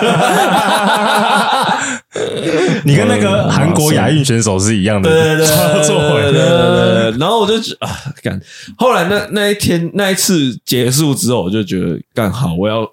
[2.85, 5.47] 你跟那个韩国亚运选手是一样的，对对对，
[5.87, 7.19] 对对对。
[7.19, 7.89] 然后我就啊，
[8.23, 8.41] 干。
[8.79, 12.89] 后来那那一天那一次结束之后，我就觉得干好，我要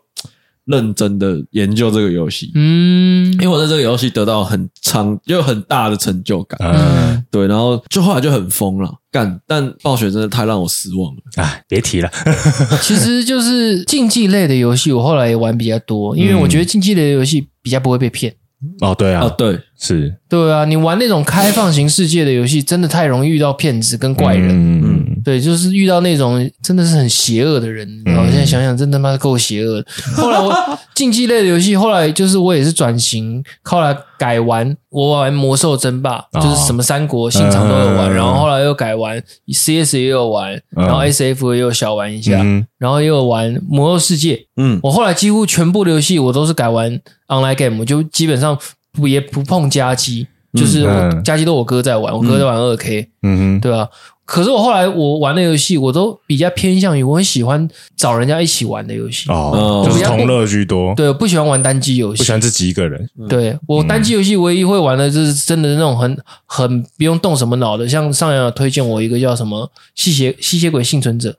[0.67, 2.51] 认真的研究这个游戏。
[2.55, 6.59] 嗯，因为我在这个游戏得到很长又很大的成就感。
[6.61, 7.47] 嗯，对。
[7.47, 9.39] 然后就后来就很疯了，干。
[9.47, 11.21] 但暴雪真的太让我失望了。
[11.37, 12.09] 哎， 别提了。
[12.81, 18.33] 其实就是竞技类的游戏，我后来也玩比较多，因为我觉得竞技类的游戏比较不会被骗。
[18.81, 24.49] 哦，对啊，哦，对，是，对啊，你玩那种开放型世界的游戏，真的太容易遇到骗子跟怪人，
[24.83, 29.81] 嗯，对，就是遇到那种真的是很邪恶的人，然后现在想想，真他妈够邪恶。
[29.81, 29.87] 的。
[30.15, 30.51] 后来我
[30.95, 39.21] 竞技类的游戏，后来就是我也是转型，后来改玩，我玩魔兽争霸，就是什么三国、新长都有玩，然后后来又改玩
[39.53, 42.43] CS 也有玩，然后 SF 也有小玩一下，
[42.79, 46.99] 然后也有玩魔兽世界，嗯，我后来几乎全部的游戏我都是改玩。
[47.27, 48.57] online game 我就基本上
[48.97, 50.83] 不也不碰家机，就是
[51.23, 53.87] 家机都我哥在玩，我哥在玩二 K，嗯哼，对吧？
[54.25, 60.93] 可是我后来我玩的游戏，我都比较偏向于我很喜欢找人家一起玩的游戏哦，就是同乐居多。
[60.95, 63.09] 对，我不喜欢玩单机游戏，不喜欢自己一个人。
[63.29, 71.33] 对，我单机游戏唯一会玩的就是真的那种很很不用动什么脑的，像上阳推荐我一个叫什么《吸血吸血鬼幸存者》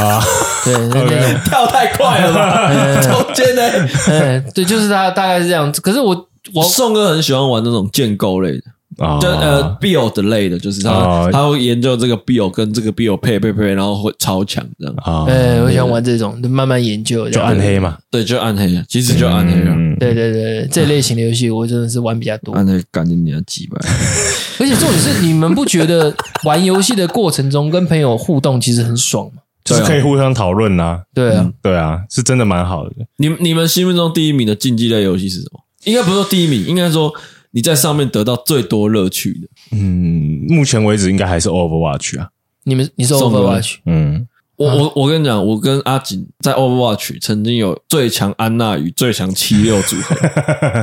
[0.00, 0.22] 啊，
[0.64, 2.70] 对，那 种跳太快了吧？
[3.04, 3.62] 中间呢？
[4.08, 5.82] 嗯，对，就是他大概是这样子。
[5.82, 8.62] 可是我我宋哥很喜欢玩那种建构类的。
[8.98, 14.94] 啊就呃，build 类的，就是他他会研究这个 build 跟这个 build 配配配，然后会超强这样。
[15.26, 17.30] 哎，我想玩这种，慢慢研究。
[17.30, 19.74] 就暗黑嘛，对，就暗黑，其实就暗黑了。
[19.98, 22.52] 对对对，这类型的游戏我真的是玩比较多。
[22.52, 23.80] 暗黑感觉你要击败。
[24.58, 26.12] 而且重点是，你们不觉得
[26.44, 29.40] 玩游戏的过程中跟朋友互动其实很爽吗？
[29.64, 31.00] 就是可以互相讨论呐。
[31.14, 32.90] 对啊，对啊，是真的蛮好的。
[33.18, 35.60] 你你们心目中第一名的竞技类游戏是什么？
[35.84, 37.12] 应该不是说第一名，应该说。
[37.52, 42.28] 你在上面得到最多乐趣的，嗯，目前为止应该还是 Overwatch 啊。
[42.62, 43.78] 你们你是 Overwatch？
[43.86, 50.14] 嗯，我我我跟你讲，我跟阿锦在 Overwatch 曾经有最强安娜与最强七六组合。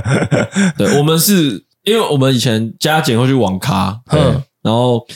[0.77, 5.07] 对，我们是因为我们以前加减会去网咖，嗯，然后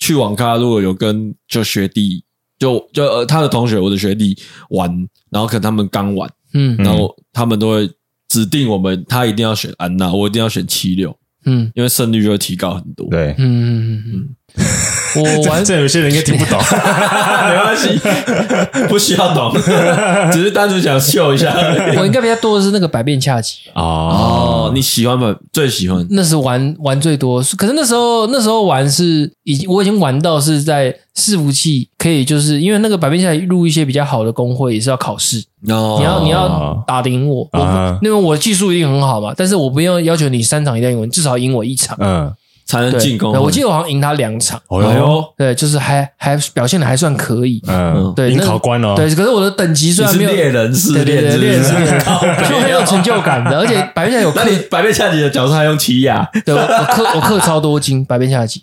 [0.00, 2.24] 去网咖如果有跟就学弟
[2.58, 4.36] 就就呃他的同学我的学弟
[4.70, 4.90] 玩，
[5.30, 7.88] 然后可能他们刚玩，嗯，然后他们都会。
[8.36, 11.16] 指定我们，他一定要选安娜，我一定要选七六。
[11.46, 13.08] 嗯，因为胜率就会提高很多。
[13.08, 14.28] 对，嗯嗯嗯。
[15.16, 17.98] 我玩这有些人应该听不懂， 没关系，
[18.88, 19.52] 不需要懂，
[20.32, 21.54] 只是单纯想秀一下。
[21.98, 25.34] 我应该比较多的是那个百变恰吉哦，你喜欢吗？
[25.52, 26.06] 最喜欢？
[26.10, 41.96] 那是玩玩最多，可是那时候那时候玩是已经我已经玩到是在伺服器可以，就是因为那个百变恰吉入一些比较好的工会也是要考试，哦、你要你要打得赢我，我因为我技术一定很好嘛，但是我不用要求你三场一定要赢我，至少赢我一场。
[42.00, 42.32] 嗯。
[42.68, 43.32] 才能进攻。
[43.40, 44.60] 我记得我好像赢他两场。
[44.66, 47.62] 哦哟，对，就是还还表现的还算可以。
[47.68, 48.92] 嗯，对，赢考官哦。
[48.96, 51.70] 对，可是我的等级虽然没有猎人是猎人，猎人是
[52.50, 54.32] 就很有成就感的，而且 百变恰吉有。
[54.34, 56.28] 那你百变恰吉的角色还用奇亚？
[56.44, 56.60] 对，我
[56.90, 58.60] 克我克超多金，百变恰吉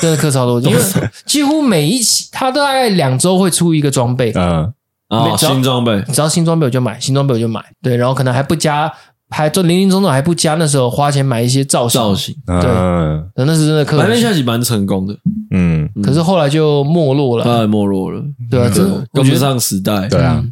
[0.00, 0.82] 真的克超多金， 因为
[1.26, 4.32] 几乎每一期他都大概两周会出一个装备。
[4.34, 4.72] 嗯，
[5.12, 7.64] 啊，新装备，只要新装备我就买，新装备我就买。
[7.82, 8.92] 对，然后可能还不加。
[9.34, 13.82] 还就零零总总还不加，那时候花钱买一些造型，造型对，那是真的。
[13.96, 15.16] 百变下棋蛮成功的，
[15.50, 20.44] 嗯，可是后来就没落了，太没落了，对啊，真跟不上时代，对啊。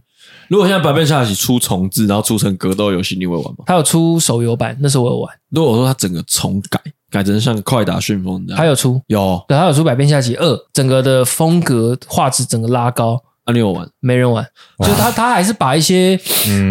[0.49, 3.65] 如果现在百变下棋出重置，然后出成格斗游戏，你会玩吗？
[3.67, 5.31] 他有出手游版，那时候我有玩。
[5.51, 6.81] 如果我说它整个重改，
[7.11, 13.23] 改成像快打旋风这样，他有出，有，对，他有出百变下棋二，整个的风格画质整个拉高。
[13.51, 13.89] 啊，你有玩？
[13.99, 14.47] 没人玩，
[14.79, 16.19] 就他他还是把一些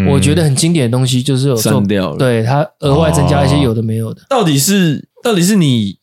[0.09, 2.17] 我觉得很经典的东西，就是有删掉了。
[2.17, 4.21] 对，他额外增加一些有的没有的。
[4.29, 5.97] 到底是到底是你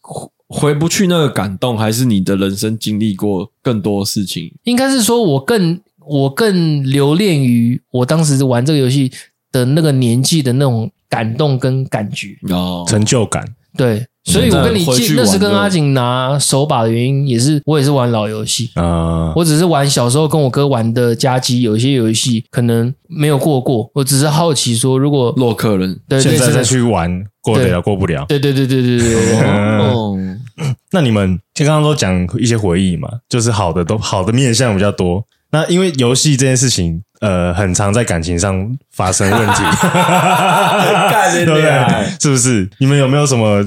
[0.47, 4.53] 回不去那个感动，还是你的人生经历过更多事情？
[4.65, 9.11] 应该是说我更我更留恋于我当时玩这个游戏
[9.51, 13.45] 的那个年纪的那种感动跟感觉哦，成就感。
[13.77, 14.07] 对。
[14.27, 19.33] 所以我跟你借那时跟阿景拿手把的原因，也是我也是玩老游戏啊。
[19.37, 23.89] 我只是玩小时候跟我哥玩的家机，有一些游戏可能没有过过。
[23.95, 28.27] 我只是好奇说，如果洛克人现在再去玩，过得了过不了？
[28.29, 29.41] 对对对对对对。
[29.41, 30.19] 哦，
[30.91, 35.25] 那你们就刚刚都讲一些回忆嘛，就是好的都好的面向比较多。
[35.53, 39.63] 那因为游戏这件事情，呃，很常在感情上发生问题，
[41.45, 42.19] 对不对？
[42.21, 42.69] 是不是？
[42.79, 43.65] 你们有没有什么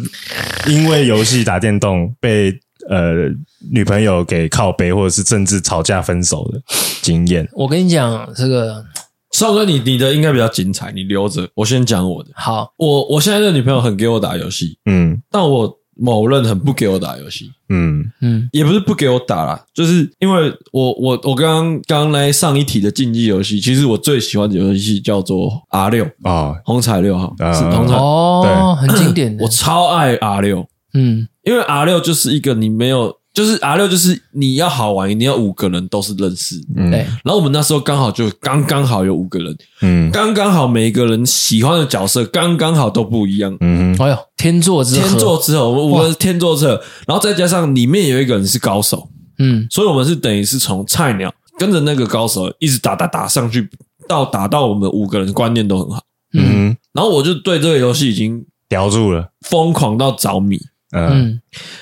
[0.68, 2.52] 因为游戏打电动被
[2.90, 3.30] 呃
[3.72, 6.62] 女朋友给靠背，或者是甚至吵架分手的
[7.02, 7.48] 经验？
[7.54, 8.86] 我跟你讲，这个
[9.32, 12.30] 少哥，你你的应该比较精彩，你留着，我先讲我的。
[12.36, 15.79] 好，我我现在的女朋友很给我打游戏，嗯，但我。
[16.00, 18.12] 某人很不给我打游戏，嗯。
[18.22, 27.96] 嗯，也不是不给我打啦，就是因为我我我刚刚刚来上一题的竞技游戏，其实我最喜欢的游戏叫做 R 六啊，红彩六号是红彩。
[27.96, 33.19] 哦，很经典的，我超爱 R 六，嗯，因为 R 六就是一个你没有。
[33.32, 36.56] 就是 R 六，就是你要好玩，一定要五个人都是认识。
[36.76, 43.56] 嗯，然后我们那时候刚好就刚刚好有五个人，嗯，刚刚好每一个人喜欢的角色刚刚好都不一样。
[43.62, 49.08] 嗯，哎呦，天作之合，天作之合，我们五个人天作之合，然后再加上里面有一个人是高手，
[49.38, 53.70] 嗯，所以我们是等于是从菜鸟跟着那个高手一直打打打上去，
[54.08, 56.02] 到打到我们五个人观念都很好。
[56.34, 60.60] 嗯，然后我就对这个游戏已经叼住了，疯狂到着迷。
[60.92, 61.40] 嗯，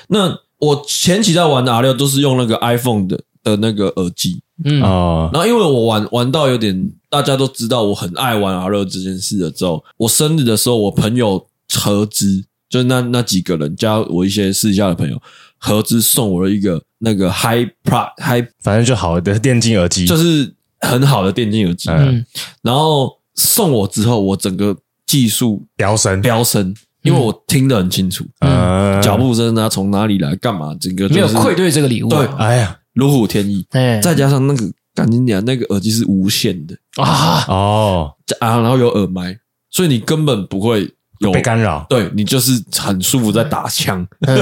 [0.08, 0.38] 那。
[0.58, 4.82] 我前期在玩的 R 六都是用那个 iPhone 的的那个耳机，嗯。
[4.82, 15.20] 啊，然后因为我玩玩到有点，大家都知道我很爱玩 R 六这件事了之后，我生日的时候，我朋友合资，就是那那几个人加我一些私下的朋友
[15.58, 22.24] 合资送我了一个那个 Hi Pro Hi，反正就好的电竞耳机，就是很好的电竞耳机，嗯，
[22.62, 26.20] 然后送我之后，我整个技术飙升。
[26.20, 26.74] 飙升。
[27.08, 36.76] 因为我听得很清楚，嗯，脚步声啊，从哪里来，干嘛，整个没有愧对这个礼物，对，哎呀，如虎添翼，哎，再加上那个，赶紧讲，那个耳机是无线的。
[37.02, 39.38] 啊，哦，啊，然后有耳麦，
[39.70, 44.36] 所以你根本不会有被干扰，对，你就是很舒服在打枪， 当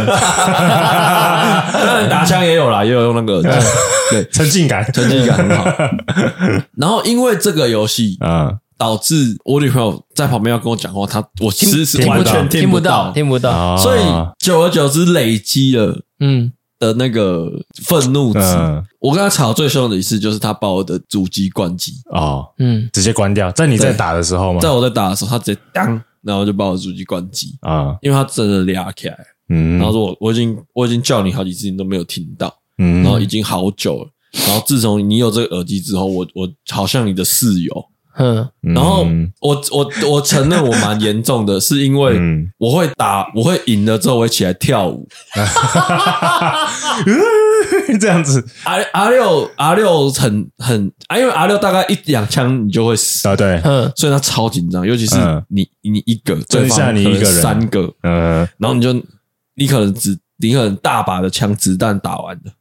[1.87, 3.67] 然打枪也有啦，也有用那个耳机，
[4.11, 5.65] 对，沉浸感，沉浸感很好。
[6.77, 8.59] 然后因为这个游戏，嗯。
[8.79, 14.01] 导致我女朋友在旁边要跟我讲话，她我其实是完全听不到，听不到，所以
[14.39, 16.53] 久而久之累积了嗯。
[16.79, 17.51] 的那个
[17.85, 18.39] 愤怒值。
[19.01, 21.95] 我跟她吵最凶的一次，就是她把我的主机关机。
[22.11, 24.61] 哦，嗯，直接关掉，在你在打的时候吗？
[24.61, 27.57] 在我在打的时候，她直接当，然后就把我主机关机。
[27.63, 29.17] 啊，因为她真的俩起来，
[29.49, 34.11] 嗯，然后说我我已经我已经叫你好几次，你都没有听到，嗯，然后已经好久了，
[34.47, 37.87] 然后自从你有这个耳机之后，我我好像你的室友。
[38.19, 39.07] 嗯，然后
[39.41, 42.19] 我我我承认我蛮严重的，是因为
[42.59, 45.07] 我会打，我会赢了之后我会起来跳舞，
[48.01, 48.45] 这样子。
[48.65, 53.61] R R 六 R 六很很啊，因为 R 六大概一两枪你就会死啊，对，
[53.97, 55.17] 所以他超紧张，尤其是
[55.49, 58.93] 你你一个，剩下你一个人，三个，嗯，然后你就
[59.55, 62.53] 你可能只你可能大把的枪子弹打完了，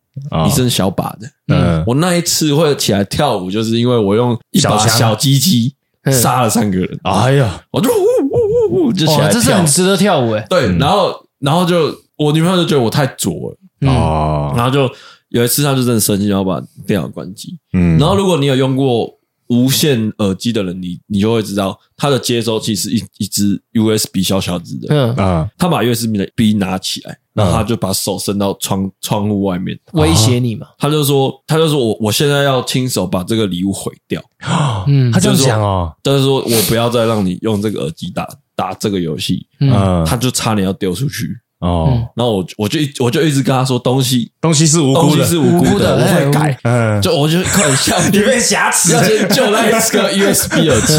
[0.45, 5.73] 你剩小把的，嗯，我那一次会起来跳舞，就是因为我用一把小鸡鸡
[6.11, 13.57] 杀了三个人，哎呀，我就呜呜呜呜就起来跳，这是很值得跳舞诶，对，然后然后就我女朋友就觉得我太左了。
[13.81, 14.89] 哦，然后就
[15.29, 17.55] 有一次，她就真的生气，然后把电脑关机。
[17.73, 19.07] 嗯，然后如果你有用过
[19.47, 24.87] 无线耳机的人，你你就会知道，它的接收器是一一只 USB 小小子的。
[24.89, 30.67] 嗯啊，他把 USB 的 B 拿起来，然后他就把手伸到窗窗户外面，威胁你嘛？
[30.77, 34.21] 他就说，他就说我我现在要亲手把这个礼物毁掉。
[34.87, 39.47] 嗯，他这样讲哦，但是说我不要再让你用这个耳机打打这个游戏。
[39.59, 41.27] 嗯，他就差点要丢出去。
[41.65, 46.55] 哦，然后我我就我就一直跟他说，东西东西是无辜的，是无辜的，我会改。
[46.63, 49.77] 嗯，就我就很像 里面瑕疵，要先救那一个
[50.13, 50.93] USB 耳机。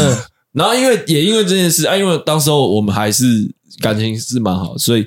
[0.51, 3.25] 然后因为也因为这件事啊，因为当时候我们还是
[3.79, 5.05] 感情是蛮好，所以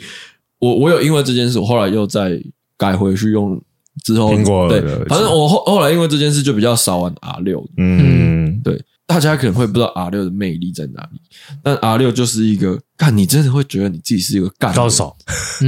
[0.61, 2.40] 我我有因为这件事，我后来又再
[2.78, 3.61] 改回去用
[4.04, 7.62] 之后苹果对，反正我后后来因为这件事就比较少玩 R 六。
[7.76, 8.80] 嗯，对。
[9.11, 11.20] 大家可能会不知道 R 六的魅力在哪里，
[11.64, 15.16] 但 R 六就是一个，干你真的会觉得你自己是一个干高手，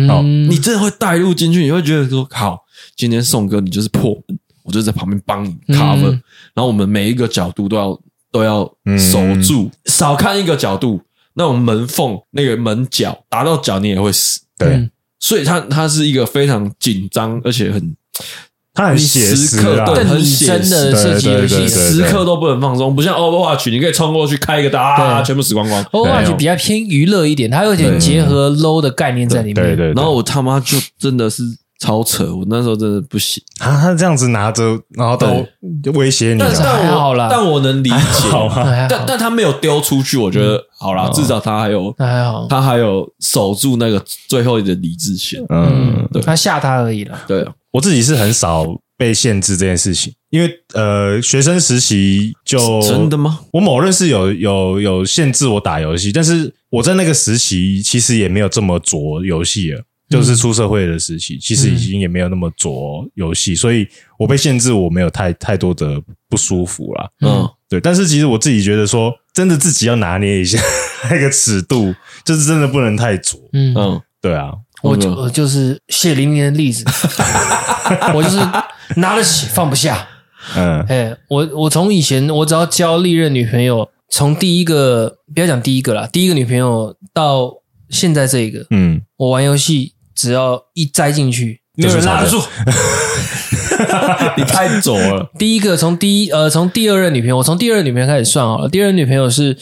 [0.07, 2.61] 好，你真的会带入进去，你会觉得说，好，
[2.95, 6.13] 今天宋哥你就是破门，我就在旁边帮你 cover，
[6.55, 8.63] 然后我们每一个角度都要都要
[8.97, 11.03] 守住，少看一个角度，
[11.35, 14.89] 那种门缝那个门角打到脚你也会死，对，
[15.19, 17.97] 所以他他是一个非常紧张而且很。
[18.75, 25.85] 他很写实，对，很拟真的设计游戏，时刻都不能放松，不像 Overwatch，你可以冲过去开一个大，全部死光光。
[25.85, 29.55] Overwatch 比较偏娱乐一点，它有点结合 low 的概念在里面。
[29.55, 29.93] 对对。
[29.93, 31.43] 然后我他妈就真的是
[31.81, 33.79] 超扯，我那时候真的不行啊！
[33.79, 34.63] 他这样子拿着，
[34.95, 35.47] 然后都
[35.93, 38.29] 威胁你，但但我但我能理解，
[38.89, 45.45] 但但他没有丢出去，我觉得好啦，至少他还有还好，他还有守住那个最后的理智线。
[45.51, 47.19] 嗯，对，他吓他而已了。
[47.29, 47.47] 对。
[47.73, 48.67] 我自己是很少
[48.97, 53.41] 被限制这件事情，因为呃，学生实习就真的吗？
[53.53, 62.71] 我某任是有有有限制我打游戏，但是我在那个时期其实也没有这么着游戏了，就是出社会的时期，其实已经也没有那么着
[63.15, 67.09] 游戏，所以我被限制，我没有太太多的不舒服啦。
[67.23, 67.81] 嗯，对。
[67.81, 70.61] 但是其实我自己觉得说，真的自己要拿捏一下
[71.11, 71.95] 那个尺度，
[72.25, 73.39] 就是真的不能太着。
[73.53, 74.53] 嗯嗯，对啊。
[74.83, 76.85] 我就我就是血淋淋的例子，
[78.15, 78.37] 我就是
[78.97, 80.09] 拿得起放不下。
[80.57, 87.51] 嗯，哎，我我从以前我只要交历任女朋友，从第一个不要讲第一个啦，第一个女朋友到
[87.89, 92.43] 现在这一个，嗯，我玩游戏只要一栽进去，没有人拉得住。
[94.37, 95.31] 你太左了。
[95.39, 98.69] 第一个从第一呃从第二任女朋友，我从第二任女朋友开始算好了。
[98.69, 99.57] 第二任女朋友是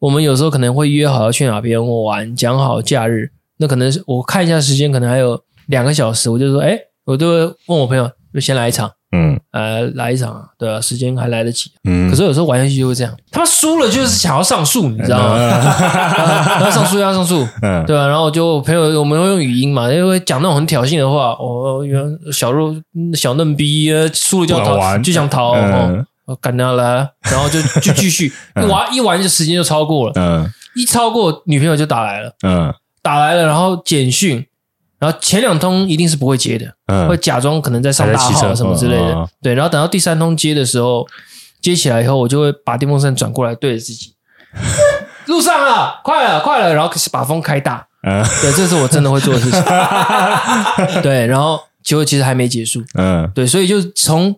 [0.00, 3.30] 我们有时候可能会约好要去哪边玩，讲好假日。
[3.58, 12.10] 那可能是我看一下时间，可能还有两个小时，我就说，哎，我就会问我朋友，就先来一场，嗯，呃，来一场啊，对啊，时间还来得及，嗯。
[12.10, 15.38] 可是有时候玩游戏就会这样，他妈输了就是想要上诉，你知道吗？
[16.60, 18.06] 要上诉要上诉，嗯，对啊。
[18.06, 22.74] 然后就朋友我们会用语音嘛，因为讲那种很挑衅的话，哦，原小肉
[23.14, 25.54] 小嫩逼，输了就要逃，就想逃，
[26.26, 32.74] 哦，干他了，然后就就继续一玩一玩就时间就超过了，嗯，一超过女朋友就打来了，嗯。
[33.06, 34.44] 打来了，然后简讯，
[34.98, 39.54] 然后前两通一定是不会接的，嗯、会假装可能在上大号什么之类的，哦、对。
[39.54, 41.06] 然后等到第三通接的时候，
[41.62, 44.14] 接起来以后，我就会把电风扇转过来对着自己，
[45.26, 49.62] 路上了，快了，快了，然后把风开大，嗯、对，这是我真的会做的事情，
[51.00, 51.24] 对。
[51.28, 54.34] 然后结果其实还没结束，嗯，对，所以就从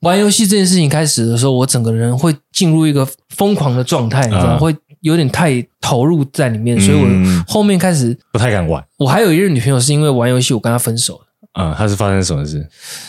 [0.00, 4.56] 玩游戏这件事情开始的时候，我整个人会进入一个疯狂的状态，你知道吗？
[4.56, 4.76] 嗯、会。
[5.02, 8.82] 有点太投入在里面，所以我后面开始不太敢玩。
[8.98, 11.20] 我还有一任女朋友是因为玩游戏，我跟她分手了。
[11.60, 12.66] 嗯，她是发生什么事？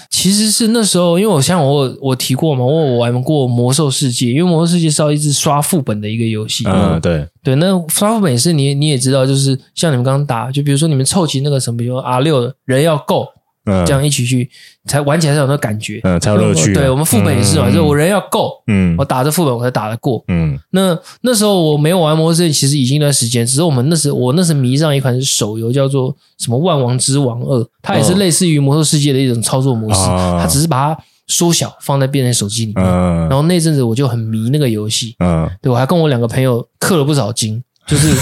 [0.09, 6.65] 其实是那时候，因为我像我我提过嘛，我我玩过魔兽世界，因为魔兽世界是要一直刷副本的一个游戏。
[6.67, 13.27] 嗯，对对，那刷副本也是你你也知道，就是像你们刚刚打，就比如说你们凑齐那个什么，比如 R 六的人要够。
[13.65, 14.49] 嗯，这样一起去
[14.85, 16.73] 才玩起来才有那感觉，嗯，才有乐趣。
[16.73, 20.59] 对，我们副本也是嘛，就是我人要够，嗯，我打着副本我才打得过，嗯。
[20.71, 30.01] 那那时候我没有玩魔兽世界，其实已经一段时间，只是我们那时我那时迷上一款是手游，叫做什么《万王之王二》，它也是类似于魔兽世界的一种操作模式，
[30.39, 32.85] 它只是把它缩小放在变成手机里面。
[32.85, 38.13] 然后那阵子我就很迷那个游戏，嗯，对，我还跟我两个朋友氪了不少金，就是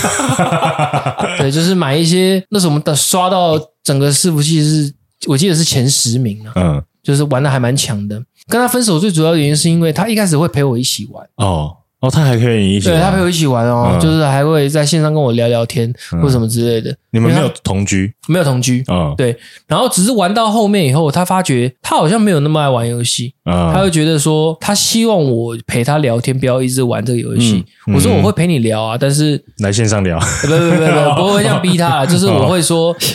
[1.39, 4.93] 对，就是买一些那时候我们的刷到整个伺服器是。
[5.27, 6.53] 我记得是前十名啊。
[6.55, 8.21] 嗯，就是玩的还蛮强的。
[8.47, 11.27] 跟他分手最主要的原因是因为他一开始会陪我一起玩。
[11.35, 11.77] 哦。
[12.01, 16.97] 哦，他还可以你一起玩，对，他陪我一起玩哦，就是还会在线上跟我聊聊天或什么之类的。
[17.11, 18.13] 你们没有同居？
[18.27, 19.13] 没有同居啊？
[19.17, 19.35] 对。
[19.67, 27.63] 然后只是玩到后面以后，他发觉他好像没有那么爱玩游戏啊，他会觉得说他希望我陪他聊天，不要一直玩这个游戏。
[27.93, 32.95] 我说我会陪你聊啊，但是来线上聊，不不不不，不会这样逼他， 就是我会说。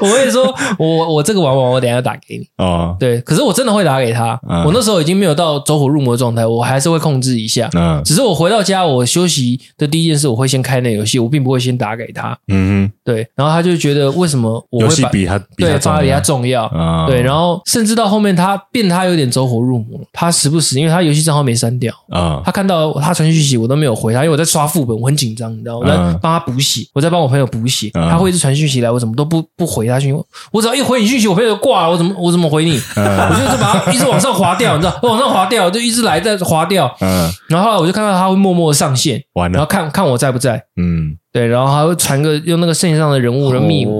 [0.00, 2.46] 我会说，我我这个玩完，我等一下打给你。
[2.58, 4.38] 哦，对，可是我真的会打给他。
[4.64, 7.68] 我那时候已经没有到走火入魔的状态，我还是会控制一下。
[7.74, 12.36] 嗯，只是我回到家，我休息的第一件事，我会先开那游戏，我并不会先打给他。
[12.48, 13.28] 嗯哼，对。
[13.36, 16.66] 然后他就觉得为什么我会把比他对发比他重要？
[17.06, 21.94] 对，然后甚至到后面他变他有点走火入魔，他时不时因为他游戏账号没删掉。
[22.08, 32.80] 啊，他看到他传讯息我都没有回他，因为我在刷副本，我很紧张，你知道，我在帮他补血，我在帮我朋友补血，他会一直传讯息来，我怎么都不不回他讯息，我只要一回你讯息，我朋友就挂了，我怎么我怎么回你？
[32.96, 36.94] 我就是把他一直往上滑掉，你知道，往上滑掉，就一直来在滑掉。
[37.00, 40.62] 嗯，然后后来我就看到他会默默上线，完了，然后看看我在不在。
[40.76, 43.90] 嗯，对，然后还会传个用那个圣上的人物的密码，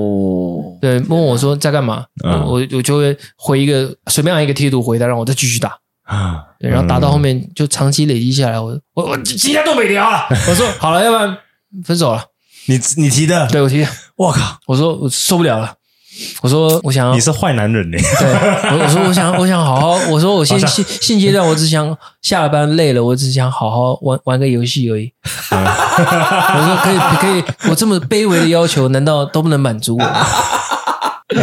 [0.80, 2.04] 对，问我说在干嘛？
[2.22, 5.76] 我我就会回一个随便按一个贴图回他，让我再继续打。
[6.04, 10.28] 啊，对，然后打到后面就长期累积下来，我我我今天都没聊了。
[10.30, 11.36] 我说好了，要不然
[11.84, 12.24] 分手了。
[12.66, 13.88] 你你提的，对我提的。
[14.14, 14.56] 我靠！
[14.68, 15.74] 我说我受不了了。
[16.42, 17.98] 我说我想要，你是坏男人呢。
[18.18, 18.32] 对，
[18.70, 19.92] 我我说我想 我想好好。
[20.10, 25.12] 我说我现现现阶段我只想下了班累了，我只想好好玩玩个游戏而已。
[25.50, 30.26] 我说可以可以，我这么卑微的要求，难道都不能满足我吗？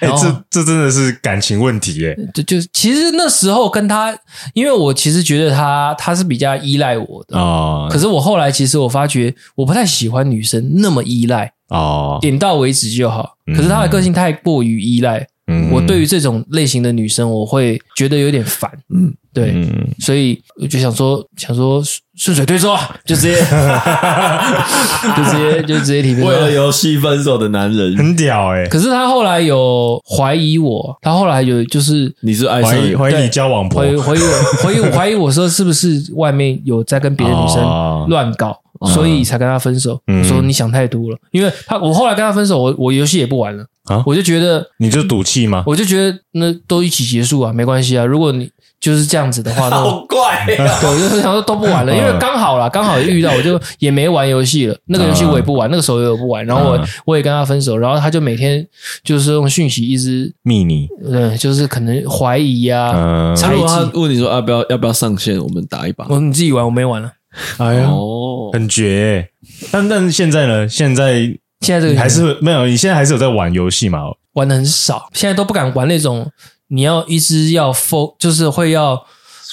[0.00, 2.16] 哎，这这真的是感情问题耶！
[2.32, 4.16] 就就其实那时候跟他，
[4.54, 7.88] 因为我其实觉得他他是比较依赖我的啊。
[7.90, 13.36] 可是我后来其实我发觉我不太喜欢女生那么依赖哦，点到为止就好。
[13.54, 15.26] 可是她的个性太过于依赖，
[15.72, 18.70] 我对于这种类型的女生，我会觉得有点烦。
[18.88, 19.14] 嗯。
[19.36, 19.54] 对，
[19.98, 21.82] 所以我就想说，想说
[22.16, 22.74] 顺水推舟，
[23.04, 23.34] 就直接，
[25.14, 26.14] 就直接，就直接提。
[26.14, 27.94] 为了游戏分手的男人。
[27.98, 28.66] 很屌哎！
[28.66, 37.62] 可是他后来有怀疑我，他后来有就是你是爱怀疑怀疑你交往婆，怀疑怀疑我怀疑我 怀疑我说是不是外面有在跟别的女生
[38.08, 38.58] 乱搞，
[38.94, 40.00] 所以才跟他分手。
[40.06, 45.64] 我说你想太多了，因为他我后来跟他分手，我我游戏也不玩了啊，我就觉得你就赌气吗？
[45.66, 48.50] 我就觉得那都一起结束啊，没关系啊，如果你。
[48.78, 50.44] 就是这样子的话， 好怪、啊。
[50.46, 50.58] 对，
[50.90, 54.76] 我就想说都不玩了， 因为刚好啦，刚好遇到，我就也没玩游戏了。
[54.84, 56.44] 那个游戏我也不玩，那个手游也不玩。
[56.44, 58.64] 然后我我也跟他分手，然后他就每天
[59.02, 63.34] 就是用讯息一直密你，对，就是可能怀疑呀、啊。
[63.34, 66.06] 他如果他问你说要不要要不要上线，我们打一把。
[66.10, 67.10] 我你自己玩，我没玩了。
[67.56, 69.26] 哎呀，哦很绝。
[69.72, 70.68] 但但是现在呢？
[70.68, 72.66] 现在现在这个还是没有？
[72.66, 74.00] 你现在还是有在玩游戏吗？
[74.34, 76.30] 玩的很少，现在都不敢玩那种。
[76.68, 79.00] 你要一直要 fo，就是会要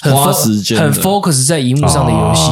[0.02, 2.50] 花时间，很 focus 在荧幕上的游戏。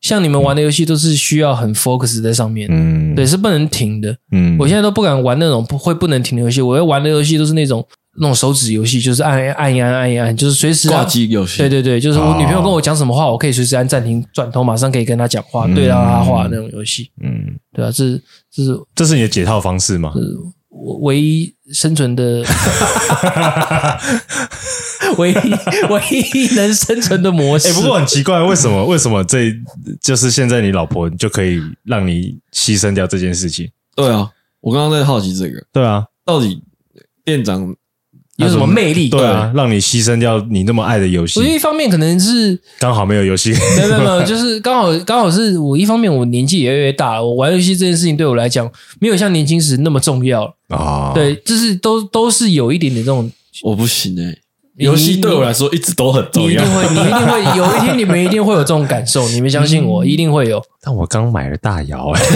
[0.00, 4.16] 像你们玩的游戏都是需要很 focus 在上面，嗯，对，是不能停的。
[4.32, 6.60] 嗯，我现在都不敢玩那种不会不能停的游戏。
[6.60, 7.86] 我要玩的游戏都是那种
[8.18, 11.58] 那种手指游戏，就是按按一按按一按，就是随时挂机游戏。
[11.58, 17.10] 对对对，就是我女朋友跟我讲什么话，我可以随时按暂停，转头马上可以跟她讲话，对到她话那种游戏。
[17.22, 20.12] 嗯，对啊，这是这是这是你的解套方式吗？
[20.14, 20.20] 是，
[20.70, 22.42] 我唯一生存的
[25.18, 25.34] 唯一
[25.90, 27.68] 唯一能生存的模式。
[27.68, 29.52] 哎，不过很奇怪，为什么 为什么这
[30.02, 33.70] 就是现在你老婆就可以让你牺牲掉这件事情？
[33.94, 34.30] 对啊，
[34.60, 35.62] 我刚刚在好奇这个。
[35.72, 36.62] 对啊，到底
[37.24, 37.74] 店长
[38.40, 39.08] 有什么魅力？
[39.08, 41.38] 对啊，让你牺牲掉你那么爱的游戏。
[41.40, 48.70] 我一方面可能是刚 好没有游戏，没有没有没有，就是刚好刚好是我一方面我年纪也越来越大了，我玩游戏这件事情对我来讲
[49.00, 50.54] 没有像年轻时那么重要。
[50.68, 53.30] 啊，对，就是都都是有一点点这种，
[53.62, 54.36] 我不行哎，
[54.76, 56.48] 游戏对我来说一直都很重要。
[56.48, 60.62] 你一定会，你一定会有一天，你们一定会有这种感受，你们相信我，一定会有。
[60.80, 62.20] 但我刚买了大摇哎，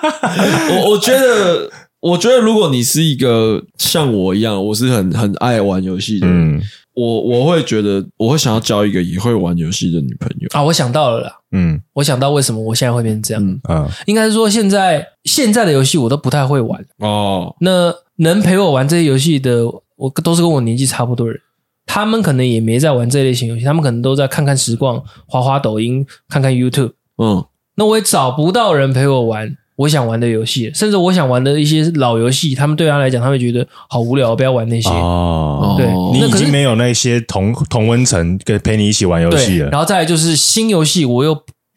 [0.70, 1.68] 我我觉得，
[2.00, 6.62] 我觉得如果你是一个像我一样，我是很很爱玩游戏的人。
[6.92, 10.62] 我我会觉得，我会想要交一个也会玩游戏的女朋友啊！
[10.62, 17.54] 我想到了啦，嗯，我想到为什么我现在会变成这样，嗯，嗯应该是说现在现在的游戏我都不太会玩哦。
[17.60, 19.64] 那能陪我玩这些游戏的，
[19.96, 21.40] 我都是跟我年纪差不多的人，
[21.86, 27.42] 他们可能也没在玩这类型游戏，他们可能都在看看实况、滑滑抖音、看看 YouTube，嗯，
[27.76, 29.56] 那我也找不到人陪我玩。
[29.80, 34.90] 我想玩的游戏，甚至我想玩的一些老游戏，他们对他来讲，他会觉得好无聊，不要玩那些。
[34.90, 39.70] 哦，对，你已经没有那些同同温层跟陪你一起玩游戏了。
[39.70, 41.34] 然后再来就是新游戏，我又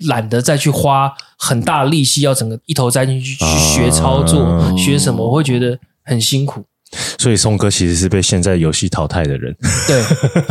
[0.08, 6.66] 懒得再去花很大的力气，要整个一头栽进去去学操作，啊、学什么，我会觉得很辛苦。
[7.18, 9.56] 所以松哥其实是被现在游戏淘汰的人。
[9.88, 10.02] 对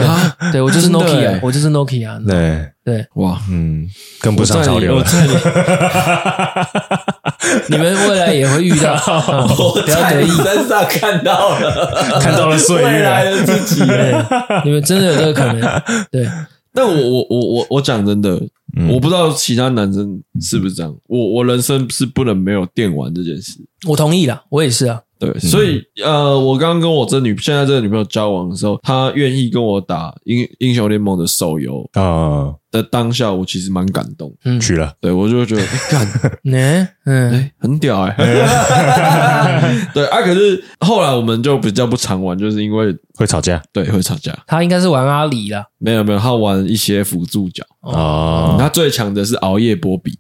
[0.05, 2.25] 啊，对我就是 Nokia，我就是 Nokia。
[2.27, 3.89] 对对，哇，嗯，
[4.21, 5.05] 跟不上潮流了。
[7.69, 8.95] 你们未来也会遇到，
[9.59, 13.83] 我在你身上看到了，看到了岁月来的自己。
[14.65, 15.61] 你们真的有这个可能？
[16.11, 16.29] 对。
[16.75, 18.41] 但我我我我我讲真的，
[18.89, 20.91] 我不知道其他男生是不是这样。
[21.07, 23.59] 我我人生是不能没有电玩这件事。
[23.87, 25.03] 我同意啦，我也是啊。
[25.31, 31.89] 对，所以呃，我刚刚跟我这女现在这个女朋友交往的时候，她愿意跟我打英英雄联盟的手游。
[31.93, 34.35] 啊的当下，我其实蛮感动。
[34.45, 36.09] 嗯，去了，对我就觉得 干，
[36.45, 38.17] 嗯嗯，很屌哎。
[39.95, 43.63] 对啊，可是后来我们就比较不常玩，就是因为会吵架。
[43.73, 44.37] 对，会吵架。
[44.47, 48.57] 他应该是玩阿里啦，没有没有，他玩一些辅助角哦。
[48.59, 50.19] 他最强的是熬夜波比，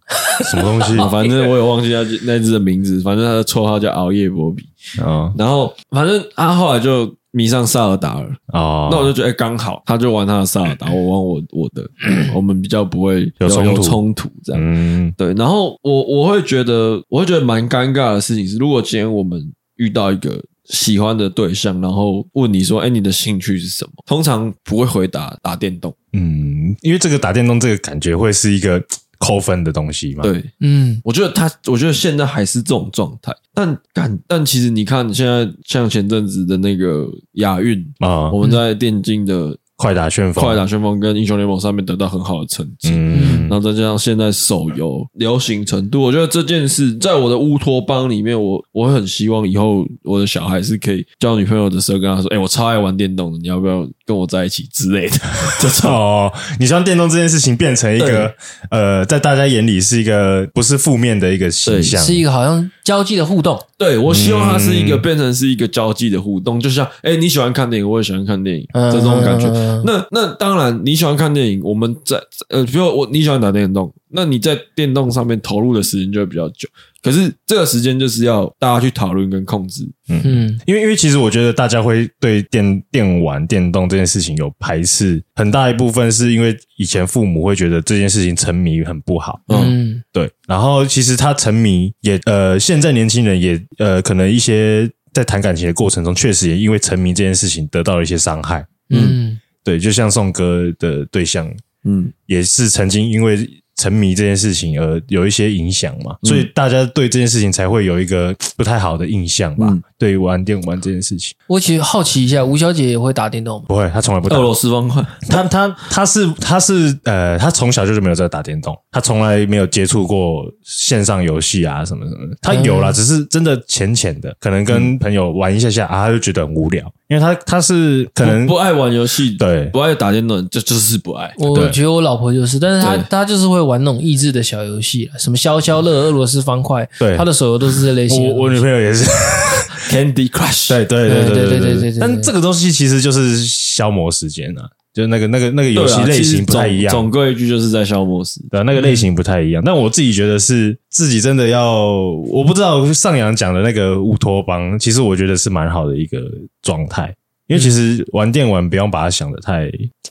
[0.50, 0.96] 什么东西？
[1.10, 4.64] 反正我也忘记他那只的名字，反正他的绰号叫熬夜波比。
[5.00, 11.88] 哦，然后反正他后来就迷上萨尔达尔哦，那我就觉得刚好，他就玩他的萨尔达， 我玩我我的，
[12.34, 15.32] 我们比较不会有冲突冲突这样，嗯，对。
[15.34, 19.40] 然后我我会觉得，我会觉得蛮尴尬的事情是，如果今天我们
[19.76, 23.92] 遇到一个喜欢的对象，然后问你说，哎，你的兴趣是什么？
[24.06, 28.82] 通常不会回答打电动，嗯，因为这个打电动这个感觉会是一个。
[29.22, 30.22] 扣分的东西嘛？
[30.22, 33.32] 对，嗯，我觉得他，我觉得现在还是这种状态。
[33.54, 39.56] 但但但其实你看，现在像前阵子的那个亚运啊，我们在电竞的。
[39.74, 55.16] 快打旋风，快打旋风跟英雄联盟上面得到很好的成绩，嗯，然后再加上现在手游流行程度，我觉得这件事在我的乌托邦里面，我我很希望以后我的小孩是可以交女朋友的时候跟他说，哎，我超爱玩电动的，你要不要跟我在一起之类的？
[55.60, 58.34] 就哦，你希望电动这件事情变成一个
[58.70, 63.60] 呃，在大家眼里是一个不是负面的一个形象，是一个好像交际的互动。
[63.78, 69.48] 对，我希望它是一个变成是一个交际的互动，就像哎，你喜欢看电影，我也喜欢看电影，这种感觉。
[69.84, 76.68] 那那当然，你喜欢看电影，我们在呃，比如我你喜欢打电动，那你在电动上面投入的时间就会比较久。
[77.02, 80.20] 可是这个时间就是要大家去讨论跟控制，嗯。
[80.24, 90.30] 嗯，因为因为其实我觉得大家会对电电玩电动这件事情有排斥，很大一部分是因为以前父母会觉得这件事情沉迷很不好，嗯，对。
[90.46, 99.38] 然后其实他沉迷也呃，现在年轻人也呃，可能一些在谈感情的过程中，确实也因为沉迷这件事情得到了一些伤害，嗯。
[99.64, 101.48] 对，就像宋哥的对象，
[101.84, 103.48] 嗯，也是曾经因为
[103.82, 109.76] 沉迷这件事情而有一些影响嘛，所以大家对这件事情才会有一个不太好的印象吧。
[110.02, 113.66] 对于玩电玩这件事情，我其实好奇一下，吴小姐也会打电动吗？
[113.68, 114.36] 不会，她从来不打。
[114.36, 122.36] 俄罗斯方块，她她她是她是呃，她从小就是没有在打电动，她从来没有接触过线上游戏啊什么什么的。
[122.42, 126.84] 她有啦，只是真的浅浅的，可能跟朋友玩一下下啊，她就觉得很无聊。
[127.08, 131.32] 因为她她是可能不爱玩游戏，对，不爱打电动，就就是不爱。
[131.38, 138.28] 我觉得我老婆就是，但是她她就是会玩那种益智的小游戏，什么消消乐、俄罗斯方块，对，她的手游都是这类型。
[138.30, 139.04] 我我女朋友也是
[139.88, 141.98] Candy Crush，对对对对对对对。
[141.98, 144.68] 但这个东西其实就是消磨时间啊。
[144.92, 148.38] 就那个那个那个游戏类型不太一样，总归一句就是在消磨时。
[148.50, 149.62] 对，那个类型不太一样。
[149.64, 151.82] 但我自己觉得是自己真的要，
[152.28, 156.20] 我不知道上扬讲的那个乌托邦，其实我觉得是蛮好的一个
[156.60, 157.06] 状态。
[157.46, 159.64] 因为其实玩电玩不用把它想的太，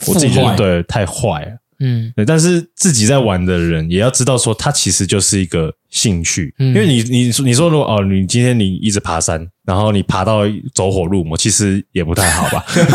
[0.08, 1.52] 我自己觉得对太坏了。
[1.80, 2.26] 嗯，对。
[2.26, 6.56] 但是自己在玩的人也要知道说，它其实就是一个兴趣。
[6.58, 9.48] 因为你你你说如果哦，你今天你一直爬山。
[9.72, 10.42] 然后你爬到
[10.74, 12.62] 走火入魔，其实也不太好吧？
[12.76, 12.90] 对不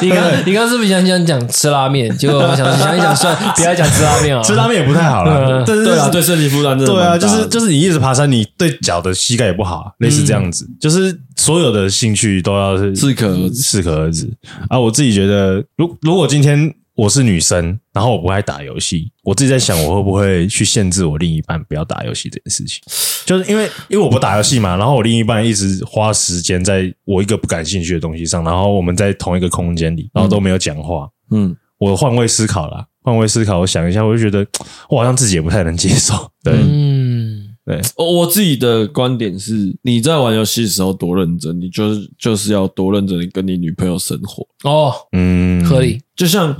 [0.00, 0.08] 对？
[0.08, 2.10] 你刚你刚是不是想讲讲吃拉面？
[2.16, 5.62] 结果我想想一想，算不要讲吃拉面啊，吃拉面也不太好了。
[5.66, 6.94] 但是对啊，对身体负担真的。
[6.94, 10.66] 对啊，就是就是你一直爬山，你对脚的膝盖也不好，类似这样子。
[10.80, 14.26] 就是所有的兴趣都要是适可适可而止
[14.70, 14.80] 啊！
[14.80, 16.72] 我自己觉得，如如果今天。
[16.96, 19.12] 我是女生，然后我不爱打游戏。
[19.22, 22.80] 我自己在想，我会不会去限制我另一半不要打游戏这件事情？
[23.26, 31.06] 就是因为因为我不打游戏嘛，然后我另一半一直花时间在我一个不感兴趣的东西上，然后我们在同一个空间里，然后都没有讲话。
[31.30, 34.46] 嗯，我换位思考啦，换位思考，我想一下，我就觉得
[34.88, 36.14] 我好像自己也不太能接受。
[36.42, 44.46] 对，嗯，对，我自己的观点是，你在玩游戏的时候多认真，你就是就是要多认真的跟你女朋友生活。
[44.64, 46.56] 哦，嗯，可以，就像。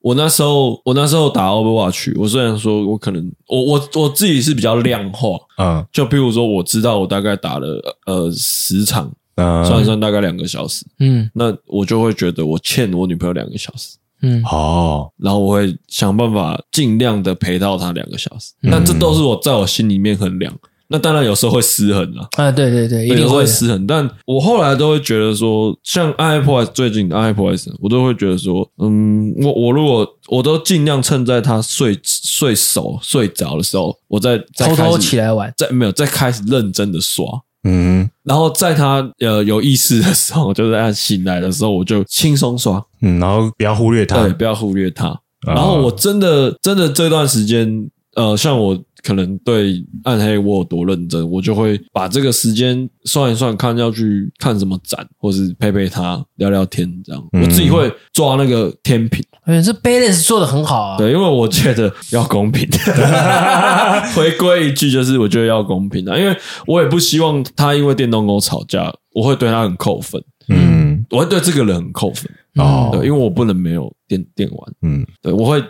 [0.00, 18.70] 我那时候，我那时候打 Overwatch，我虽然说我可能，我我我自己是比较量化，嗯，就比如说，我知道我大概打了呃十场，嗯，算一算大概两个小时，嗯，那我就会觉得我欠我女朋友两个小时，嗯，哦，然后我会想办法尽量的陪到她两个小时，嗯。
[18.70, 20.54] 但这都是我在我心里面衡量。
[20.92, 23.38] 那当然有时候会失衡了啊，对对对，一定会。
[23.40, 23.86] 会失衡。
[23.86, 37.24] 但我后来都会觉得说，像 iPod 最近的 iPod，我都会觉得说，嗯，我我如果我都尽量趁在他睡睡熟睡着的时候，我再偷偷起来玩，再没有再开始认真的刷。
[37.62, 45.18] 嗯，然后在他呃有意识的时候， 就是在他醒来的时候，我就轻松刷，嗯，然后不要忽略他，对，不要忽略他。
[45.46, 59.24] 然后我真的真的这段时间，呃，像我可能对暗黑我有多认真，我就会把这个时间算一算，看要去看什么展，或是陪陪他聊聊天，这样、嗯、我自己会抓那个天平。
[59.44, 60.98] 哎，这 balance 做的很好啊。
[60.98, 62.68] 对，因为我觉得要公平。
[64.14, 66.36] 回归一句，就是我觉得要公平的，因为
[66.66, 70.22] 我也不希望他因为电动跟我吵架，我会对他很扣分。
[70.48, 72.30] 嗯，我会对这个人很扣分。
[72.56, 75.62] 哦，对，因为我不能没有电电玩，嗯，对，我会，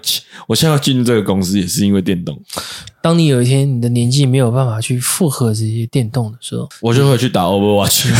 [0.46, 2.40] 我现在要进入这个公司也是因为电动。
[3.02, 8.10] 当你有一天你的年纪没有办法去负荷这些电动的时候，我就会去打 Overwatch。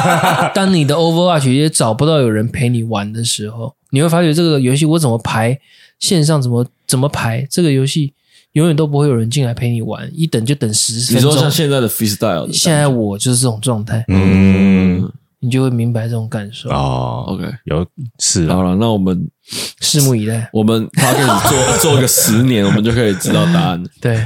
[0.54, 5.58] 当你的 Overwatch 也找不到有人陪你玩的时候，你会发觉这个游戏我怎么排，
[5.98, 8.12] 线上怎么怎么排，这个游戏
[8.52, 11.30] 永远都不会有人进来陪你玩，一等就等十分钟。
[11.30, 14.04] 你说像现在的 Freestyle，现在我就是这种状态。
[14.08, 15.10] 嗯。
[15.40, 17.24] 你就会明白这种感受哦。
[17.28, 17.86] OK，有
[18.18, 19.28] 是好了，那我们
[19.80, 20.48] 拭目以待。
[20.52, 23.82] 我们他给你做做个十年，我们就可以知道答案。
[24.00, 24.22] 对，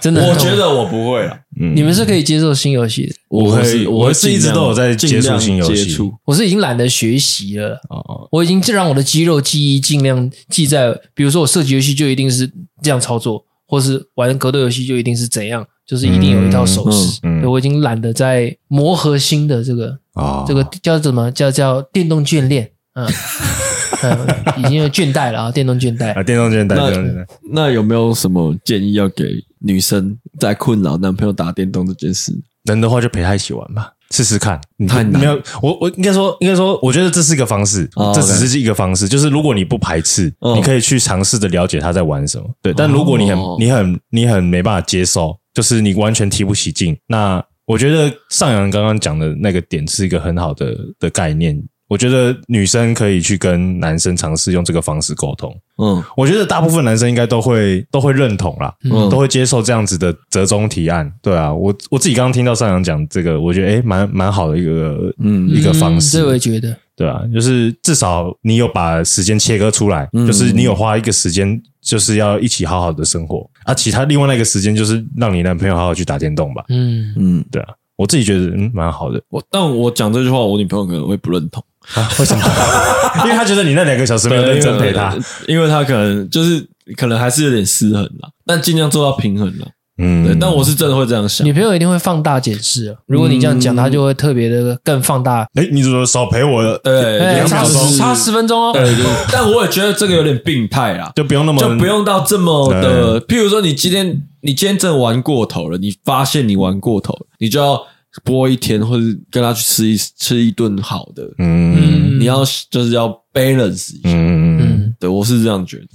[0.00, 1.36] 真的，我觉得我不会了。
[1.60, 3.14] 嗯，你们是可以接受新游戏的。
[3.28, 5.98] 我会，我是一直都有在接触新游戏。
[6.24, 7.80] 我是已经懒得学习了。
[7.90, 12.48] 哦，我已经让我的肌肉记忆尽量记在，比如说我设计游戏就一定是
[12.80, 15.66] 这样操作，或是玩格斗游戏就一定是怎样。
[15.88, 23.08] 就是一定有一套手势，嗯嗯嗯、我已经懒得在磨合新的这个，哦、这个叫什么叫叫电动眷恋，嗯，
[24.04, 24.28] 嗯，
[24.58, 27.26] 已经有倦怠了啊，电动倦怠啊，电动倦怠，那电动倦怠。
[27.54, 29.24] 那有没有什么建议要给
[29.60, 32.38] 女生在困扰男朋友打电动这件事？
[32.64, 34.60] 能的话就陪他一起玩吧，试试看。
[34.86, 39.06] 太难没有，我我应该说，应该说，我觉得这是一个方式，哦、这只是一个方式。
[39.06, 42.44] 哦 okay、就是如果你不排斥，哦、你可以去尝试着了解他在玩什么。
[42.60, 45.38] 对，但如果你很、哦、你很你很没办法接受。
[45.58, 51.60] 就是你完全提不起劲，那我觉得上扬刚刚讲的那个点是一个很好的的概念。
[51.88, 55.52] 我觉得女生可以去跟男生尝试用这个方式沟通。
[55.82, 61.12] 嗯，我觉得大部分男生应该都会都会认同啦，嗯，都会接受这样子的折中提案。
[61.20, 66.18] 对啊，我我自己刚刚听到上扬讲这个，我觉得诶蛮蛮好的一个嗯一个方式。
[66.18, 71.60] 这我也觉得，对啊，就是至少你有把时间切割出来，就是你有花一个时间。
[71.88, 76.62] 就是要一起好好的生活啊，其他另外那个时间就是让你男朋友好好去打电动吧。
[76.68, 79.18] 嗯嗯，对啊，我自己觉得嗯蛮好的。
[79.30, 81.64] 我但我讲这句话，我女朋友可能会不认同
[81.94, 82.06] 啊？
[82.20, 82.42] 为什么？
[83.24, 85.16] 因为她觉得你那两个小时没有认真陪她，
[85.48, 89.66] 因为她可能就是可能还是有点失衡啦，但尽量做到平衡啦。
[89.98, 91.46] 嗯，对，但我是真的会这样想。
[91.46, 92.96] 女朋友一定会放大解释。
[93.06, 95.46] 如果你这样讲，她就会特别的更放大。
[95.54, 96.78] 哎，你怎么少陪我？
[96.78, 98.72] 对，两秒钟，差十分钟哦。
[98.72, 99.04] 对对。
[99.32, 103.20] 但我也觉得这个有点病态啊， 就不用那么，就不用到这么的。
[103.22, 107.80] 譬如说，你今天你今天真的玩过头了，你发现你玩过头了，你就要
[108.24, 111.22] 播一天，或者跟他去吃一吃一顿好的。
[111.38, 114.10] 嗯，你要就是要 balance 一下。
[114.10, 115.86] 嗯嗯，对，我是这样觉得。